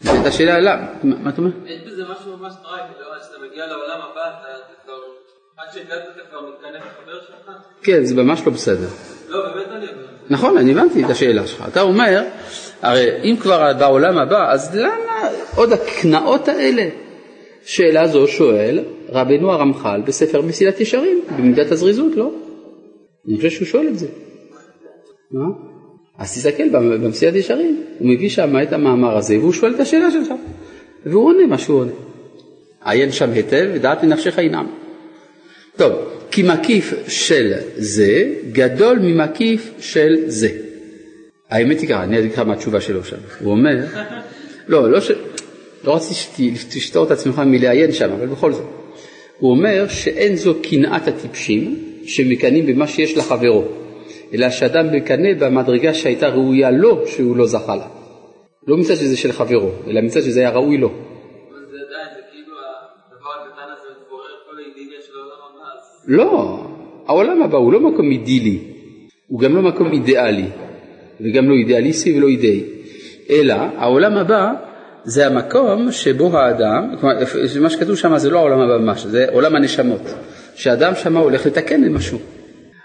[0.00, 1.50] זו הייתה שאלה למה, מה אתה אומר?
[1.66, 3.18] יש בזה משהו ממש טראגי, לא?
[3.20, 4.48] כשאתה מגיע לעולם הבא, אתה
[4.84, 4.92] כבר,
[5.58, 7.56] עד שהגעת אתה כבר מתכנס לחבר שלך?
[7.82, 8.88] כן, זה ממש לא בסדר.
[9.28, 10.06] לא, באמת אני אומר.
[10.30, 11.64] נכון, אני הבנתי את השאלה שלך.
[11.68, 12.22] אתה אומר,
[12.82, 16.88] הרי אם כבר בעולם הבא, אז למה עוד הקנאות האלה?
[17.64, 22.30] שאלה זו שואל רבנו הרמח"ל בספר מסילת ישרים, במידת הזריזות, לא?
[23.28, 24.06] אני חושב שהוא שואל את זה.
[25.30, 25.44] מה?
[26.18, 30.28] אז תסתכל במסיעת ישרים, הוא מביא שם את המאמר הזה והוא שואל את השאלה שלך,
[31.06, 31.92] והוא עונה מה שהוא עונה.
[32.84, 34.66] עיין שם היטב ודעת לנפשך ינם.
[35.76, 35.92] טוב,
[36.30, 40.48] כי מקיף של זה גדול ממקיף של זה.
[41.50, 43.16] האמת היא ככה, אני אגיד לך מה התשובה שלו שם.
[43.40, 43.84] הוא אומר,
[44.68, 45.10] לא, לא, ש...
[45.84, 48.66] לא רציתי שתשתור את עצמך מלעיין שם, אבל בכל זאת.
[49.38, 53.64] הוא אומר שאין זו קנאת הטיפשים, שמקנאים במה שיש לחברו,
[54.34, 57.86] אלא שאדם מקנא במדרגה שהייתה ראויה לו שהוא לא זכה לה.
[58.66, 60.88] לא מצד שזה של חברו, אלא מצד שזה היה ראוי לו.
[62.32, 62.56] כאילו
[66.08, 66.60] לא,
[67.06, 68.58] העולם הבא הוא לא מקום אידילי,
[69.26, 70.46] הוא גם לא מקום אידיאלי,
[71.20, 72.64] וגם לא אידיאליסטי ולא אידאי,
[73.30, 74.52] אלא העולם הבא
[75.04, 77.14] זה המקום שבו האדם, כלומר
[77.60, 80.14] מה שכתוב שם זה לא העולם הבא ממש, זה עולם הנשמות,
[80.54, 82.18] שאדם שם הולך לתקן משהו.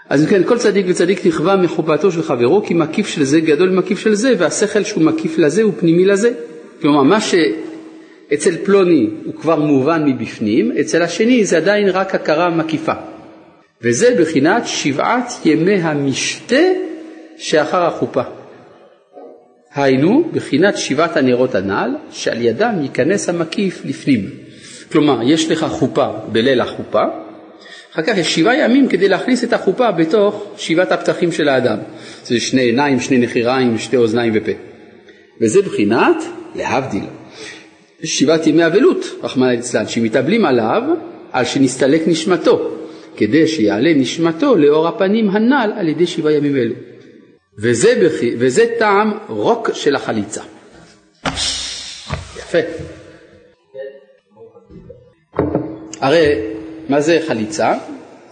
[0.08, 3.70] אז אם כן, כל צדיק וצדיק נכווה מחובתו של חברו, כי מקיף של זה גדול
[3.70, 6.30] ממקיף של זה, והשכל שהוא מקיף לזה הוא פנימי לזה.
[6.80, 12.92] כלומר, מה שאצל פלוני הוא כבר מובן מבפנים, אצל השני זה עדיין רק הכרה מקיפה.
[13.82, 16.62] וזה בחינת שבעת ימי המשתה
[17.36, 18.22] שאחר החופה.
[19.76, 24.30] היינו, בחינת שבעת הנרות הנ"ל, שעל ידם ייכנס המקיף לפנים.
[24.92, 27.02] כלומר, יש לך חופה בליל החופה,
[27.92, 31.78] אחר כך יש שבעה ימים כדי להכניס את החופה בתוך שבעת הפתחים של האדם.
[32.24, 34.52] זה שני עיניים, שני נחיריים, שתי אוזניים ופה.
[35.40, 36.16] וזה בחינת,
[36.54, 37.04] להבדיל,
[38.04, 40.82] שבעת ימי אבלות, רחמנא ליצלן, שמתאבלים עליו
[41.32, 42.70] על שנסתלק נשמתו,
[43.16, 46.74] כדי שיעלה נשמתו לאור הפנים הנ"ל על ידי שבעה ימים אלו.
[47.58, 50.42] וזה, בכי, וזה טעם רוק של החליצה.
[52.36, 52.58] יפה.
[56.00, 56.34] הרי
[56.88, 57.74] מה זה חליצה?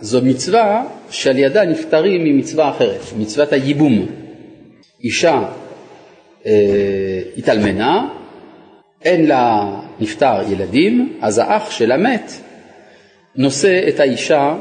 [0.01, 4.07] זו מצווה שעל ידה נפטרים ממצווה אחרת, מצוות הייבום.
[5.05, 5.43] אישה
[6.47, 6.53] אה,
[7.37, 8.09] התאלמנה,
[9.05, 12.33] אין לה נפטר ילדים, אז האח של המת
[13.37, 14.55] נושא את האישה,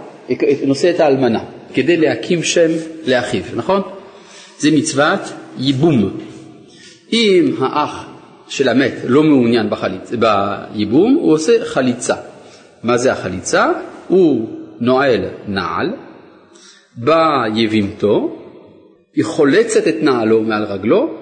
[0.66, 1.44] נושא את האלמנה,
[1.74, 2.72] כדי להקים שם
[3.06, 3.82] לאחיו, נכון?
[4.64, 5.20] זה מצוות
[5.58, 6.18] ייבום.
[7.14, 8.06] אם האח
[8.48, 10.12] של המת לא מעוניין בחליצ...
[10.12, 12.16] בייבום, הוא עושה חליצה.
[12.84, 13.72] מה זה החליצה?
[14.08, 14.50] הוא
[14.80, 15.94] נועל נעל,
[16.96, 18.40] בא יבימתו,
[19.14, 21.18] היא חולצת את נעלו מעל רגלו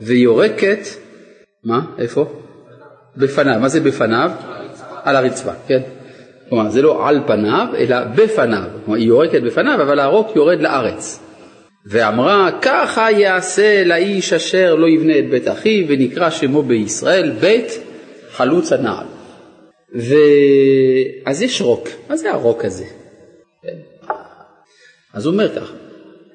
[0.00, 0.86] ויורקת,
[1.64, 1.80] מה?
[1.98, 2.26] איפה?
[3.16, 3.60] בפניו.
[3.60, 4.30] מה זה בפניו?
[5.02, 5.80] על הרצפה, כן?
[6.48, 8.68] כלומר, זה לא על פניו, אלא בפניו.
[8.84, 11.25] כלומר, היא יורקת בפניו, אבל הרוק יורד לארץ.
[11.88, 17.78] ואמרה, ככה יעשה לאיש אשר לא יבנה את בית אחיו, ונקרא שמו בישראל בית
[18.30, 19.06] חלוץ הנעל.
[19.94, 22.84] ואז יש רוק, מה זה הרוק הזה?
[23.62, 23.76] כן.
[25.14, 25.74] אז הוא אומר ככה,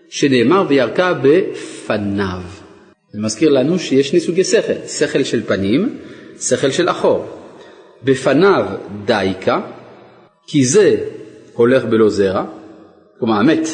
[0.10, 2.42] שנאמר וירקה בפניו.
[3.14, 6.00] זה מזכיר לנו שיש שני סוגי שכל, שכל של פנים,
[6.42, 7.26] שכל של אחור.
[8.04, 8.66] בפניו
[9.06, 9.62] דייקה,
[10.48, 10.96] כי זה
[11.54, 12.46] הולך בלא זרע,
[13.20, 13.68] כלומר המת,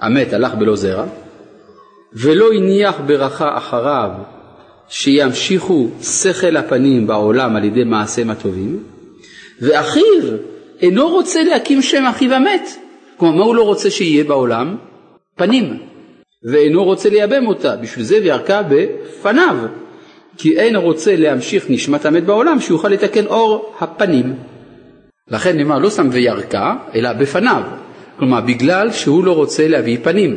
[0.00, 1.06] המת הלך בלא זרע,
[2.12, 4.10] ולא הניח ברכה אחריו
[4.88, 8.82] שימשיכו שכל הפנים בעולם על ידי מעשיהם הטובים,
[9.60, 10.22] ואחיו
[10.80, 12.68] אינו רוצה להקים שם אחיו המת.
[13.16, 14.76] כלומר, מה הוא לא רוצה שיהיה בעולם?
[15.36, 15.78] פנים.
[16.52, 19.56] ואינו רוצה לייבם אותה, בשביל זה וירקה בפניו.
[20.38, 24.34] כי אין רוצה להמשיך נשמת המת בעולם, שיוכל לתקן אור הפנים.
[25.28, 27.62] לכן נאמר לא סתם וירקה, אלא בפניו.
[28.18, 30.36] כלומר, בגלל שהוא לא רוצה להביא פנים.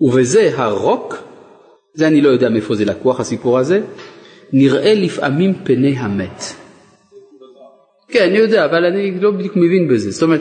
[0.00, 1.30] ובזה הרוק
[1.94, 3.80] זה אני לא יודע מאיפה זה לקוח הסיפור הזה,
[4.52, 6.42] נראה לפעמים פני המת.
[8.08, 10.10] כן, אני יודע, אבל אני לא בדיוק מבין בזה.
[10.10, 10.40] זאת אומרת,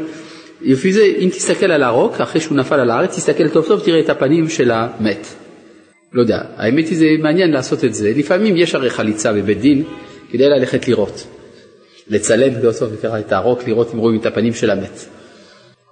[0.61, 3.99] לפי זה, אם תסתכל על הרוק, אחרי שהוא נפל על הארץ, תסתכל טוב טוב, תראה
[3.99, 5.27] את הפנים של המת.
[6.13, 8.13] לא יודע, האמת היא זה מעניין לעשות את זה.
[8.15, 9.83] לפעמים יש הרי חליצה בבית דין,
[10.31, 11.27] כדי ללכת לראות.
[12.07, 12.53] לצלם
[12.91, 15.05] וקרא את הרוק, לראות אם רואים את הפנים של המת.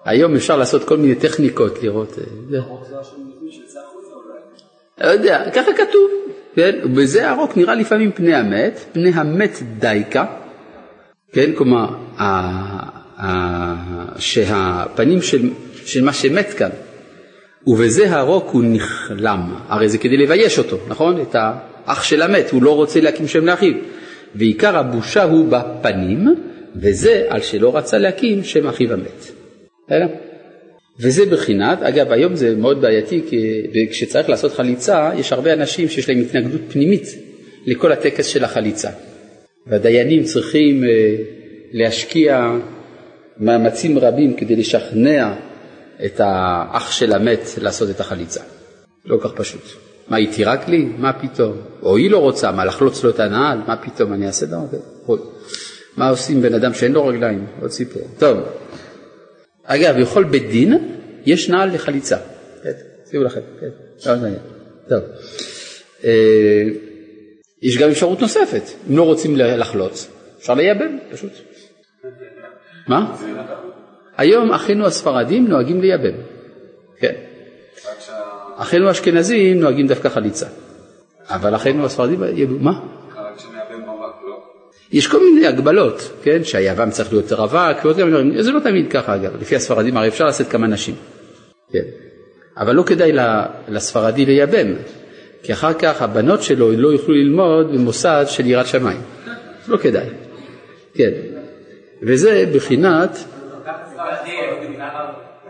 [0.05, 2.17] היום אפשר לעשות כל מיני טכניקות לראות.
[5.01, 6.11] אה, לא יודע, ככה כתוב,
[6.55, 6.79] כן?
[6.83, 10.25] ובזה הרוק נראה לפעמים פני המת, פני המת דייקה,
[11.31, 11.51] כן?
[11.55, 11.87] כלומר,
[14.17, 15.49] שהפנים של,
[15.85, 16.69] של מה שמת כאן,
[17.67, 21.21] ובזה הרוק הוא נכלם, הרי זה כדי לבייש אותו, נכון?
[21.21, 23.73] את האח של המת, הוא לא רוצה להקים שם לאחיו.
[24.35, 26.27] ועיקר הבושה הוא בפנים,
[26.75, 29.36] וזה על שלא רצה להקים שם אחיו המת.
[29.87, 30.07] בסדר?
[30.99, 36.09] וזה בחינת, אגב היום זה מאוד בעייתי כי כשצריך לעשות חליצה יש הרבה אנשים שיש
[36.09, 37.07] להם התנגדות פנימית
[37.65, 38.89] לכל הטקס של החליצה
[39.67, 41.15] והדיינים צריכים אה,
[41.71, 42.51] להשקיע
[43.37, 45.33] מאמצים רבים כדי לשכנע
[46.05, 48.41] את האח של המת לעשות את החליצה.
[49.05, 49.61] לא כך פשוט.
[50.07, 50.87] מה, היא תירק לי?
[50.97, 51.53] מה פתאום?
[51.81, 53.57] או היא לא רוצה, מה, לחלוץ לו את הנעל?
[53.67, 54.83] מה פתאום, אני אעשה דבר כזה?
[55.97, 57.45] מה עושים בן אדם שאין לו רגליים?
[57.61, 58.01] עוד סיפור.
[58.17, 58.37] טוב,
[59.67, 60.73] אגב, בכל בית דין
[61.25, 62.17] יש נעל לחליצה.
[62.63, 62.71] כן,
[63.09, 63.69] שימו לכם, כן,
[64.05, 64.39] מעניין.
[64.89, 65.03] טוב.
[66.03, 66.63] אה,
[67.61, 70.09] יש גם אפשרות נוספת, אם לא רוצים לחלוץ,
[70.39, 71.31] אפשר לייבם פשוט.
[72.87, 73.15] מה?
[74.17, 76.17] היום אחינו הספרדים נוהגים לייבם,
[76.99, 77.13] כן.
[78.55, 80.47] אחינו האשכנזים נוהגים דווקא חליצה,
[81.29, 82.19] אבל אחינו הספרדים,
[82.59, 82.71] מה?
[84.91, 87.95] יש כל מיני הגבלות, כן, שהיוון צריך להיות רווק,
[88.39, 90.95] זה לא תמיד ככה אגב, לפי הספרדים הרי אפשר לעשות כמה נשים,
[91.71, 91.83] כן,
[92.57, 93.11] אבל לא כדאי
[93.67, 94.73] לספרדי לייבם,
[95.43, 99.01] כי אחר כך הבנות שלו לא יוכלו ללמוד במוסד של יראת שמיים,
[99.67, 100.09] לא כדאי,
[100.93, 101.11] כן,
[102.01, 103.17] וזה בחינת,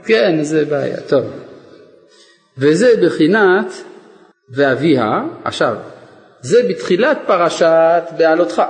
[0.05, 1.25] כן, זה בעיה, טוב,
[2.57, 3.73] וזה בחינת
[4.49, 5.75] ואביה, עכשיו,
[6.41, 8.61] זה בתחילת פרשת בעלותך.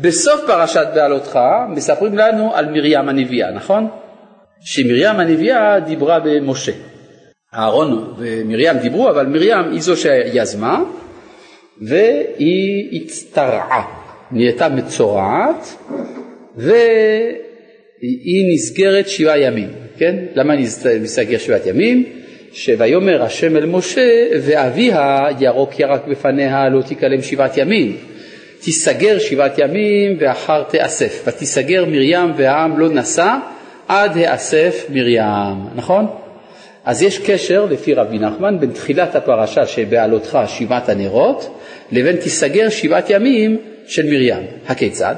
[0.00, 1.38] בסוף פרשת בעלותך
[1.68, 3.88] מספרים לנו על מרים הנביאה, נכון?
[4.60, 6.72] שמרים הנביאה דיברה במשה.
[7.54, 10.82] אהרון ומרים דיברו, אבל מרים היא זו שיזמה,
[11.82, 13.84] והיא הצטרעה,
[14.32, 15.76] נהייתה מצורעת,
[16.56, 19.68] והיא נסגרת שבעה ימים,
[19.98, 20.16] כן?
[20.34, 20.54] למה
[21.00, 22.04] נסגר שבעת ימים?
[22.52, 27.96] שויאמר השם אל משה, ואביה ירוק ירק בפניה לא תיכלם שבעת ימים.
[28.66, 31.22] תיסגר שבעת ימים ואחר תאסף.
[31.26, 33.34] ותיסגר מרים והעם לא נשא
[33.88, 36.06] עד האסף מרים, נכון?
[36.84, 41.58] אז יש קשר לפי רבי נחמן בין תחילת הפרשה שבעלותך שבעת הנרות
[41.92, 43.56] לבין תיסגר שבעת ימים
[43.86, 44.46] של מרים.
[44.68, 45.14] הכיצד?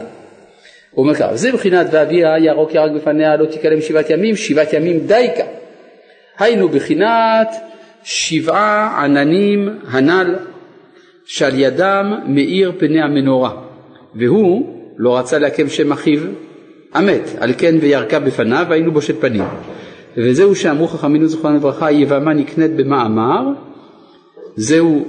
[0.91, 5.07] הוא אומר ככה, זה מבחינת ואביה ירוק ירק בפניה לא תיכלם שבעת ימים, שבעת ימים
[5.07, 5.45] דייקה.
[6.39, 7.49] היינו בחינת
[8.05, 10.35] שבעה עננים הנ"ל
[11.29, 13.51] שעל ידם מאיר פני המנורה,
[14.15, 16.21] והוא לא רצה להקם שם אחיו
[16.95, 19.45] המת, על כן וירקה בפניו והיינו בושת פנים.
[20.17, 23.43] וזהו שאמרו חכמינו זכרם לברכה, יבמה נקנית במאמר,
[24.57, 25.07] זהו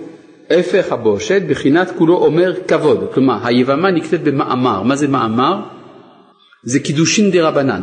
[0.49, 3.09] הפך הבושת, בחינת כולו אומר כבוד.
[3.13, 4.83] כלומר, היבמה נקנית במאמר.
[4.83, 5.59] מה זה מאמר?
[6.63, 7.81] זה קידושין דה רבנן.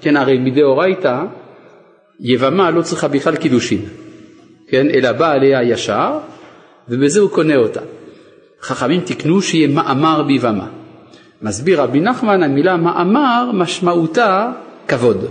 [0.00, 1.22] כן, הרי מדאורייתא,
[2.20, 3.80] יבמה לא צריכה בכלל קידושין,
[4.68, 6.18] כן, אלא בא עליה ישר,
[6.90, 7.80] ובזה הוא קונה אותה.
[8.62, 10.66] חכמים תיקנו שיהיה מאמר ביבמה.
[11.42, 14.52] מסביר רבי נחמן, המילה מאמר משמעותה
[14.88, 15.24] כבוד.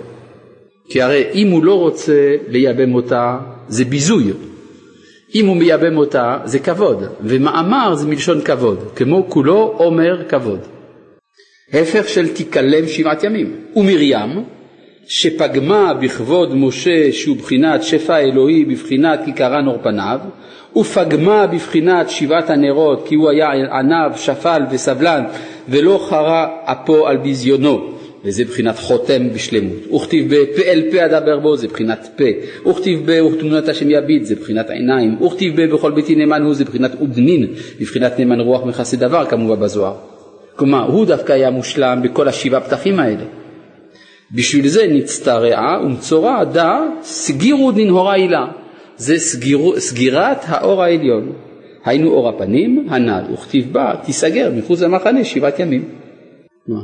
[0.90, 3.38] כי הרי אם הוא לא רוצה לייבם אותה,
[3.68, 4.34] זה ביזוי.
[5.36, 10.60] אם הוא מייבם אותה, זה כבוד, ומאמר זה מלשון כבוד, כמו כולו אומר כבוד.
[11.74, 13.56] הפך של תיכלם שבעת ימים.
[13.76, 14.44] ומרים,
[15.08, 20.20] שפגמה בכבוד משה שהוא בחינת שפע אלוהי בבחינת כיכרן עור פניו,
[20.76, 25.24] ופגמה בבחינת שבעת הנרות כי הוא היה עניו, שפל וסבלן
[25.70, 29.94] ולא חרה אפו על ביזיונו וזה בחינת חותם בשלמות.
[29.96, 32.70] וכתיב בפה אל פה אדבר בו זה בחינת פה.
[32.70, 35.22] וכתיב ב וכתמונת השם יביט זה בחינת עיניים.
[35.22, 37.48] וכתיב ב בכל ביתי נאמן הוא זה בחינת עודנין,
[37.80, 39.96] בבחינת נאמן רוח מכסה דבר כמובן בזוהר.
[40.56, 43.24] כלומר הוא דווקא היה מושלם בכל השבעה פתחים האלה.
[44.32, 48.46] בשביל זה נצטרעה ומצורע דה סגירו דנהורה הילה.
[48.98, 51.34] זה סגיר, סגירת האור העליון.
[51.86, 55.90] היינו אור הפנים הנ"ל, וכתיב בה תיסגר מחוץ למחנה שבעת ימים.
[56.68, 56.80] מה?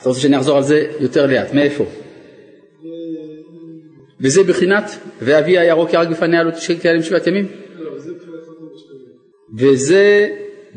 [0.00, 1.84] אתה רוצה שאני אחזור על זה יותר לאט, מאיפה?
[4.20, 4.84] וזה בחינת
[5.22, 7.46] ואבי הירוק ירק בפניה לא תשקע עליהם שבעת ימים?
[9.58, 10.28] וזה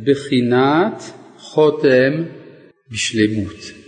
[0.03, 1.03] בחינת
[1.37, 2.23] חותם
[2.91, 3.80] בשלמות.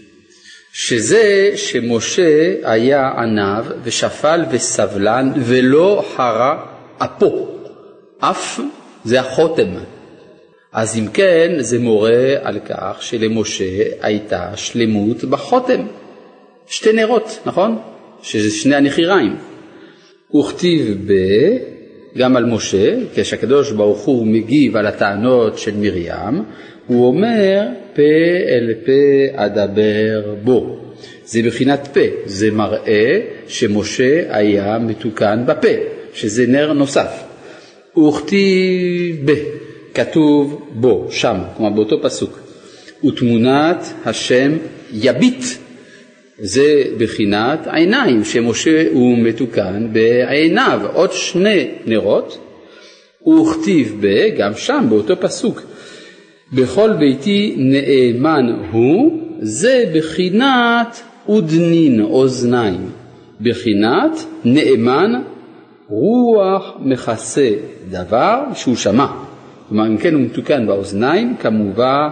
[0.73, 6.65] שזה שמשה היה עניו ושפל וסבלן ולא חרה
[6.97, 7.47] אפו.
[8.19, 8.59] אף
[9.03, 9.69] זה החותם.
[10.71, 15.81] אז אם כן, זה מורה על כך שלמשה הייתה שלמות בחותם.
[16.67, 17.77] שתי נרות, נכון?
[18.21, 19.35] שזה שני הנחיריים.
[20.35, 21.13] וכתיב ב...
[22.17, 26.43] גם על משה, כשהקדוש ברוך הוא מגיב על הטענות של מרים,
[26.87, 27.61] הוא אומר
[27.95, 28.01] פה
[28.47, 30.77] אל פה אדבר בו.
[31.25, 35.67] זה בחינת פה, זה מראה שמשה היה מתוקן בפה,
[36.13, 37.23] שזה נר נוסף.
[37.97, 39.35] וכתיב ב,
[39.93, 42.39] כתוב בו, שם, כלומר באותו פסוק.
[43.05, 44.51] ותמונת השם
[44.93, 45.43] יביט,
[46.39, 52.37] זה בחינת העיניים, שמשה הוא מתוקן בעיניו, עוד שני נרות,
[53.27, 55.61] וכתיב ב, גם שם באותו פסוק,
[56.53, 62.89] בכל ביתי נאמן הוא, זה בחינת אודנין, אוזניים,
[63.41, 65.21] בחינת נאמן
[65.89, 67.49] רוח מכסה
[67.89, 69.05] דבר שהוא שמע.
[69.69, 72.07] כלומר, אם כן הוא מתוקן באוזניים, כמובן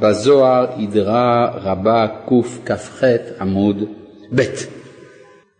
[0.00, 3.04] בזוהר עדרה רבה קכ"ח
[3.40, 3.84] עמוד
[4.34, 4.42] ב'.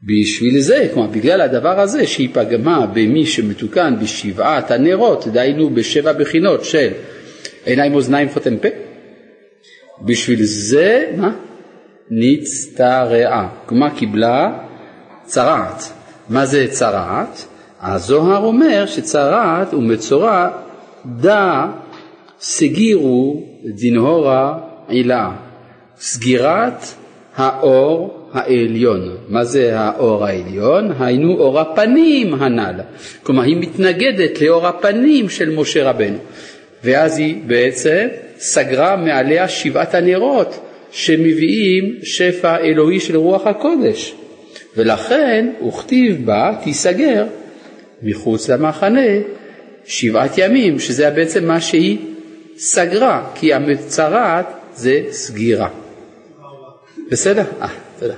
[0.03, 6.65] בשביל זה, כלומר בגלל הדבר הזה שהיא פגמה במי שמתוקן בשבעת הנרות, דהיינו בשבע בחינות
[6.65, 6.89] של
[7.65, 8.69] עיניים, אוזניים, חותם פה,
[10.03, 11.33] בשביל זה, מה?
[12.11, 13.49] נצטרעה.
[13.67, 14.59] כלומר קיבלה
[15.25, 15.93] צרעת.
[16.29, 17.45] מה זה צרעת?
[17.81, 20.49] הזוהר אומר שצרעת ומצורע
[21.07, 21.67] דא
[22.41, 24.59] סגירו דנהורה
[24.89, 25.31] עילה.
[26.01, 26.85] סגירת
[27.37, 29.17] האור העליון.
[29.29, 30.93] מה זה האור העליון?
[30.99, 32.81] היינו אור הפנים הנ"ל.
[33.23, 36.19] כלומר היא מתנגדת לאור הפנים של משה רבנו.
[36.85, 38.09] ואז היא בעצם
[38.39, 44.15] סגרה מעליה שבעת הנרות שמביאים שפע אלוהי של רוח הקודש.
[44.77, 47.27] ולכן וכתיב בה תיסגר
[48.03, 49.09] מחוץ למחנה
[49.85, 51.99] שבעת ימים, שזה בעצם מה שהיא
[52.57, 55.69] סגרה, כי המצרעת זה סגירה.
[57.11, 57.45] בסדר?
[57.61, 57.69] אה,
[57.99, 58.15] תודה.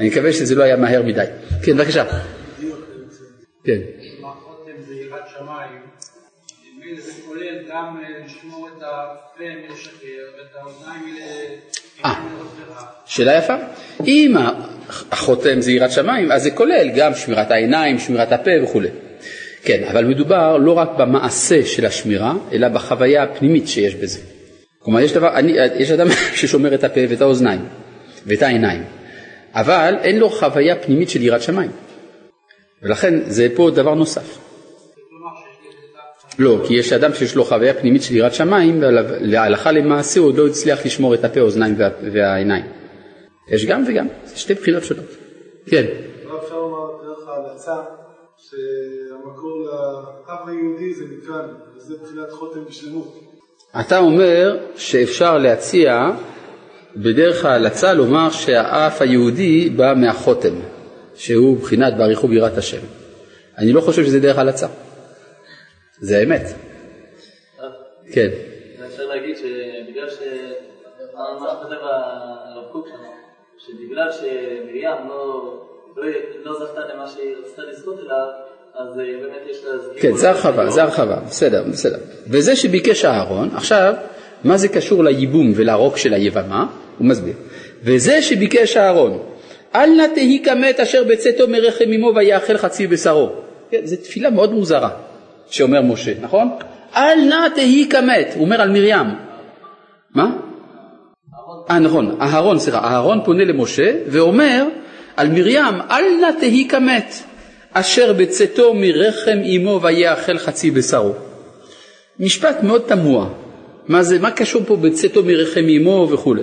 [0.00, 1.24] אני מקווה שזה לא היה מהר מדי.
[1.62, 2.04] כן, בבקשה.
[3.64, 3.78] כן.
[7.68, 11.16] גם אה, לשמור את הפה מלשקר ואת האוזניים
[12.04, 12.12] אה,
[13.06, 13.54] שאלה יפה.
[14.06, 14.36] אם
[15.10, 18.88] החותם זה יראת שמיים, אז זה כולל גם שמירת העיניים, שמירת הפה וכולי.
[19.62, 24.20] כן, אבל מדובר לא רק במעשה של השמירה, אלא בחוויה הפנימית שיש בזה.
[24.78, 26.06] כלומר, יש, דבר, אני, יש אדם
[26.38, 27.66] ששומר את הפה ואת האוזניים
[28.26, 28.84] ואת העיניים,
[29.54, 31.70] אבל אין לו חוויה פנימית של יראת שמיים.
[32.82, 34.47] ולכן זה פה דבר נוסף.
[36.38, 38.82] לא, כי יש אדם שיש לו חוויה פנימית של יראת שמיים,
[39.32, 42.64] והלכה למעשה הוא עוד לא הצליח לשמור את הפה, האוזניים וה, והעיניים.
[43.48, 45.04] יש גם וגם, זה שתי בחינות שונות.
[45.66, 45.84] כן.
[46.28, 47.74] לא אפשר לומר דרך ההלצה,
[48.36, 53.20] שהמקור לאב היהודי זה מכאן, וזה בחינת חותם בשלמות.
[53.80, 56.10] אתה אומר שאפשר להציע
[56.96, 60.54] בדרך ההלצה לומר שהאף היהודי בא מהחותם,
[61.14, 62.80] שהוא בחינת באריכו בירת השם.
[63.58, 64.66] אני לא חושב שזה דרך הלצה.
[66.00, 66.42] זה האמת.
[68.12, 68.28] כן.
[68.86, 70.18] אפשר להגיד שבגלל ש...
[71.14, 72.94] מה כותב הרב קוק שם,
[73.58, 75.54] שבגלל שמרים לא,
[75.96, 76.04] לא,
[76.44, 78.26] לא זכתה למה שהיא רצתה לזכות אליו,
[78.74, 79.72] אז אה, באמת יש לה...
[80.00, 81.98] כן, זה הרחבה, זה הרחבה, בסדר, בסדר.
[82.26, 83.94] וזה שביקש אהרון, עכשיו,
[84.44, 86.66] מה זה קשור לייבום ולרוק של היבמה?
[86.98, 87.34] הוא מסביר.
[87.82, 89.22] וזה שביקש אהרון,
[89.74, 93.30] אל נא תהי כמת אשר בצאתו מרחם אמו ויאכל חצי בשרו.
[93.70, 94.90] כן, זו תפילה מאוד מוזרה.
[95.50, 96.48] שאומר משה, נכון?
[96.96, 99.06] אל נא תהי כמת, הוא אומר על מרים.
[100.14, 100.30] מה?
[101.70, 104.64] אה נכון, אהרון, סליחה, אהרון פונה למשה ואומר
[105.16, 107.14] על מרים, אל נא תהי כמת,
[107.72, 111.12] אשר בצאתו מרחם אמו ויאכל חצי בשרו.
[112.20, 113.28] משפט מאוד תמוה,
[113.88, 116.42] מה זה, מה קשור פה בצאתו מרחם אמו וכולי.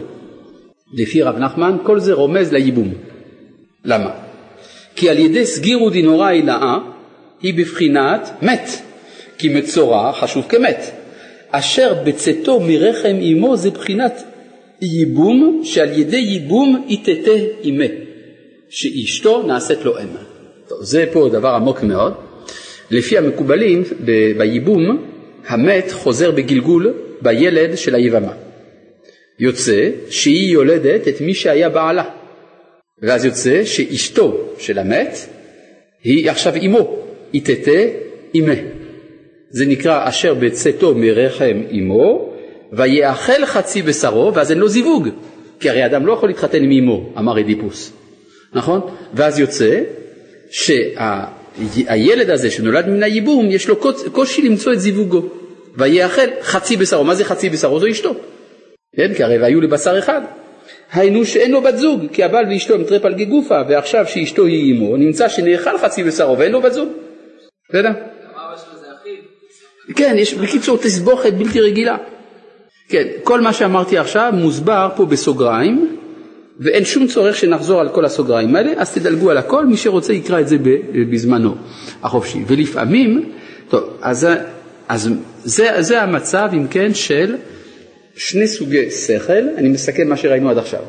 [0.93, 2.93] לפי רב נחמן כל זה רומז לייבום.
[3.85, 4.09] למה?
[4.95, 6.77] כי על ידי סגירו דינורא הילאה
[7.41, 8.69] היא בבחינת מת.
[9.37, 10.91] כי מצורע חשוב כמת,
[11.51, 14.23] אשר בצאתו מרחם אמו זה בחינת
[14.81, 17.31] ייבום שעל ידי ייבום יתתה
[17.63, 17.85] אימה,
[18.69, 20.07] שאשתו נעשית לו אם.
[20.67, 22.13] טוב, זה פה דבר עמוק מאוד.
[22.91, 23.83] לפי המקובלים
[24.37, 25.05] בייבום
[25.47, 28.33] המת חוזר בגלגול בילד של היבמה.
[29.39, 32.03] יוצא שהיא יולדת את מי שהיה בעלה,
[33.01, 35.17] ואז יוצא שאשתו של המת
[36.03, 36.97] היא עכשיו אמו,
[37.33, 38.05] היא תתה.
[39.55, 42.33] זה נקרא אשר בצאתו מרחם אמו,
[42.73, 45.09] ויאכל חצי בשרו, ואז אין לו זיווג,
[45.59, 47.93] כי הרי אדם לא יכול להתחתן עם אמו, אמר אדיפוס,
[48.53, 48.81] נכון?
[49.13, 49.81] ואז יוצא
[50.51, 53.75] שהילד הזה שנולד מן הייבום, יש לו
[54.11, 55.21] קושי למצוא את זיווגו,
[55.77, 57.79] ויאכל חצי בשרו, מה זה חצי בשרו?
[57.79, 58.15] זו אשתו,
[58.95, 59.13] כן?
[59.13, 60.21] כי הרי והיו לבשר אחד.
[60.93, 64.97] היינו שאין לו בת זוג, כי הבעל ואשתו הם טרפלגי גופה, ועכשיו שאשתו היא אמו,
[64.97, 66.89] נמצא שנאכל חצי בשרו ואין לו בת זוג.
[67.69, 67.91] בסדר?
[69.95, 71.97] כן, יש בקיצור תסבוכת בלתי רגילה.
[72.89, 75.97] כן, כל מה שאמרתי עכשיו מוסבר פה בסוגריים,
[76.59, 80.39] ואין שום צורך שנחזור על כל הסוגריים האלה, אז תדלגו על הכל, מי שרוצה יקרא
[80.39, 80.57] את זה
[81.11, 81.55] בזמנו
[82.03, 82.43] החופשי.
[82.47, 83.31] ולפעמים,
[83.69, 84.27] טוב, אז,
[84.87, 85.09] אז
[85.43, 87.35] זה, זה המצב, אם כן, של
[88.15, 90.81] שני סוגי שכל, אני מסכם מה שראינו עד עכשיו.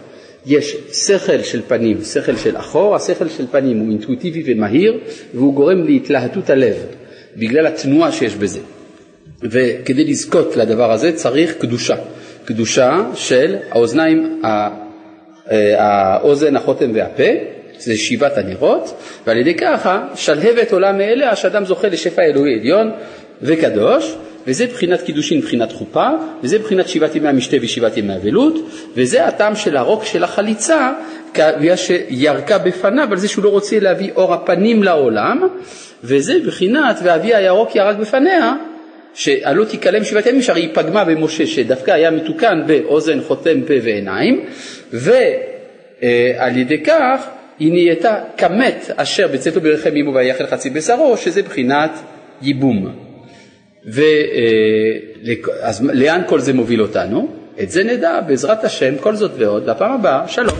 [0.47, 4.99] יש שכל של פנים, שכל של אחור, השכל של פנים הוא אינטואיטיבי ומהיר,
[5.35, 6.77] והוא גורם להתלהטות הלב,
[7.37, 8.61] בגלל התנועה שיש בזה.
[9.43, 11.97] וכדי לזכות לדבר הזה צריך קדושה,
[12.45, 14.69] קדושה של האוזניים, אה,
[15.79, 17.23] האוזן, החותם והפה,
[17.79, 18.95] זה שבעת הנרות,
[19.27, 22.91] ועל ידי ככה שלהבת עולה מאליה שאדם זוכה לשפע אלוהי עליון
[23.43, 24.15] וקדוש,
[24.47, 26.09] וזה בחינת קידושין, בחינת חופה,
[26.43, 28.55] וזה בחינת שבעת ימי המשתה ושבעת ימי אבלות,
[28.95, 30.93] וזה הטעם של הרוק של החליצה,
[31.39, 35.49] בגלל שירקה בפניו על זה שהוא לא רוצה להביא אור הפנים לעולם,
[36.05, 38.55] וזה בחינת ואבי הירוק ירק בפניה,
[39.17, 44.45] שעלו תיכלם שבעת ימים, שהרי היא פגמה במשה שדווקא היה מתוקן באוזן, חותם, פה ועיניים,
[44.93, 47.27] ועל ידי כך
[47.59, 51.91] היא נהייתה כמת אשר בצאתו ברחם אמו ויחל חצי בשרו, שזה בחינת
[52.43, 52.89] ייבום.
[53.93, 54.03] ו,
[55.61, 57.29] אז לאן כל זה מוביל אותנו?
[57.63, 60.57] את זה נדע בעזרת השם, כל זאת ועוד, לפעם הבאה, שלום.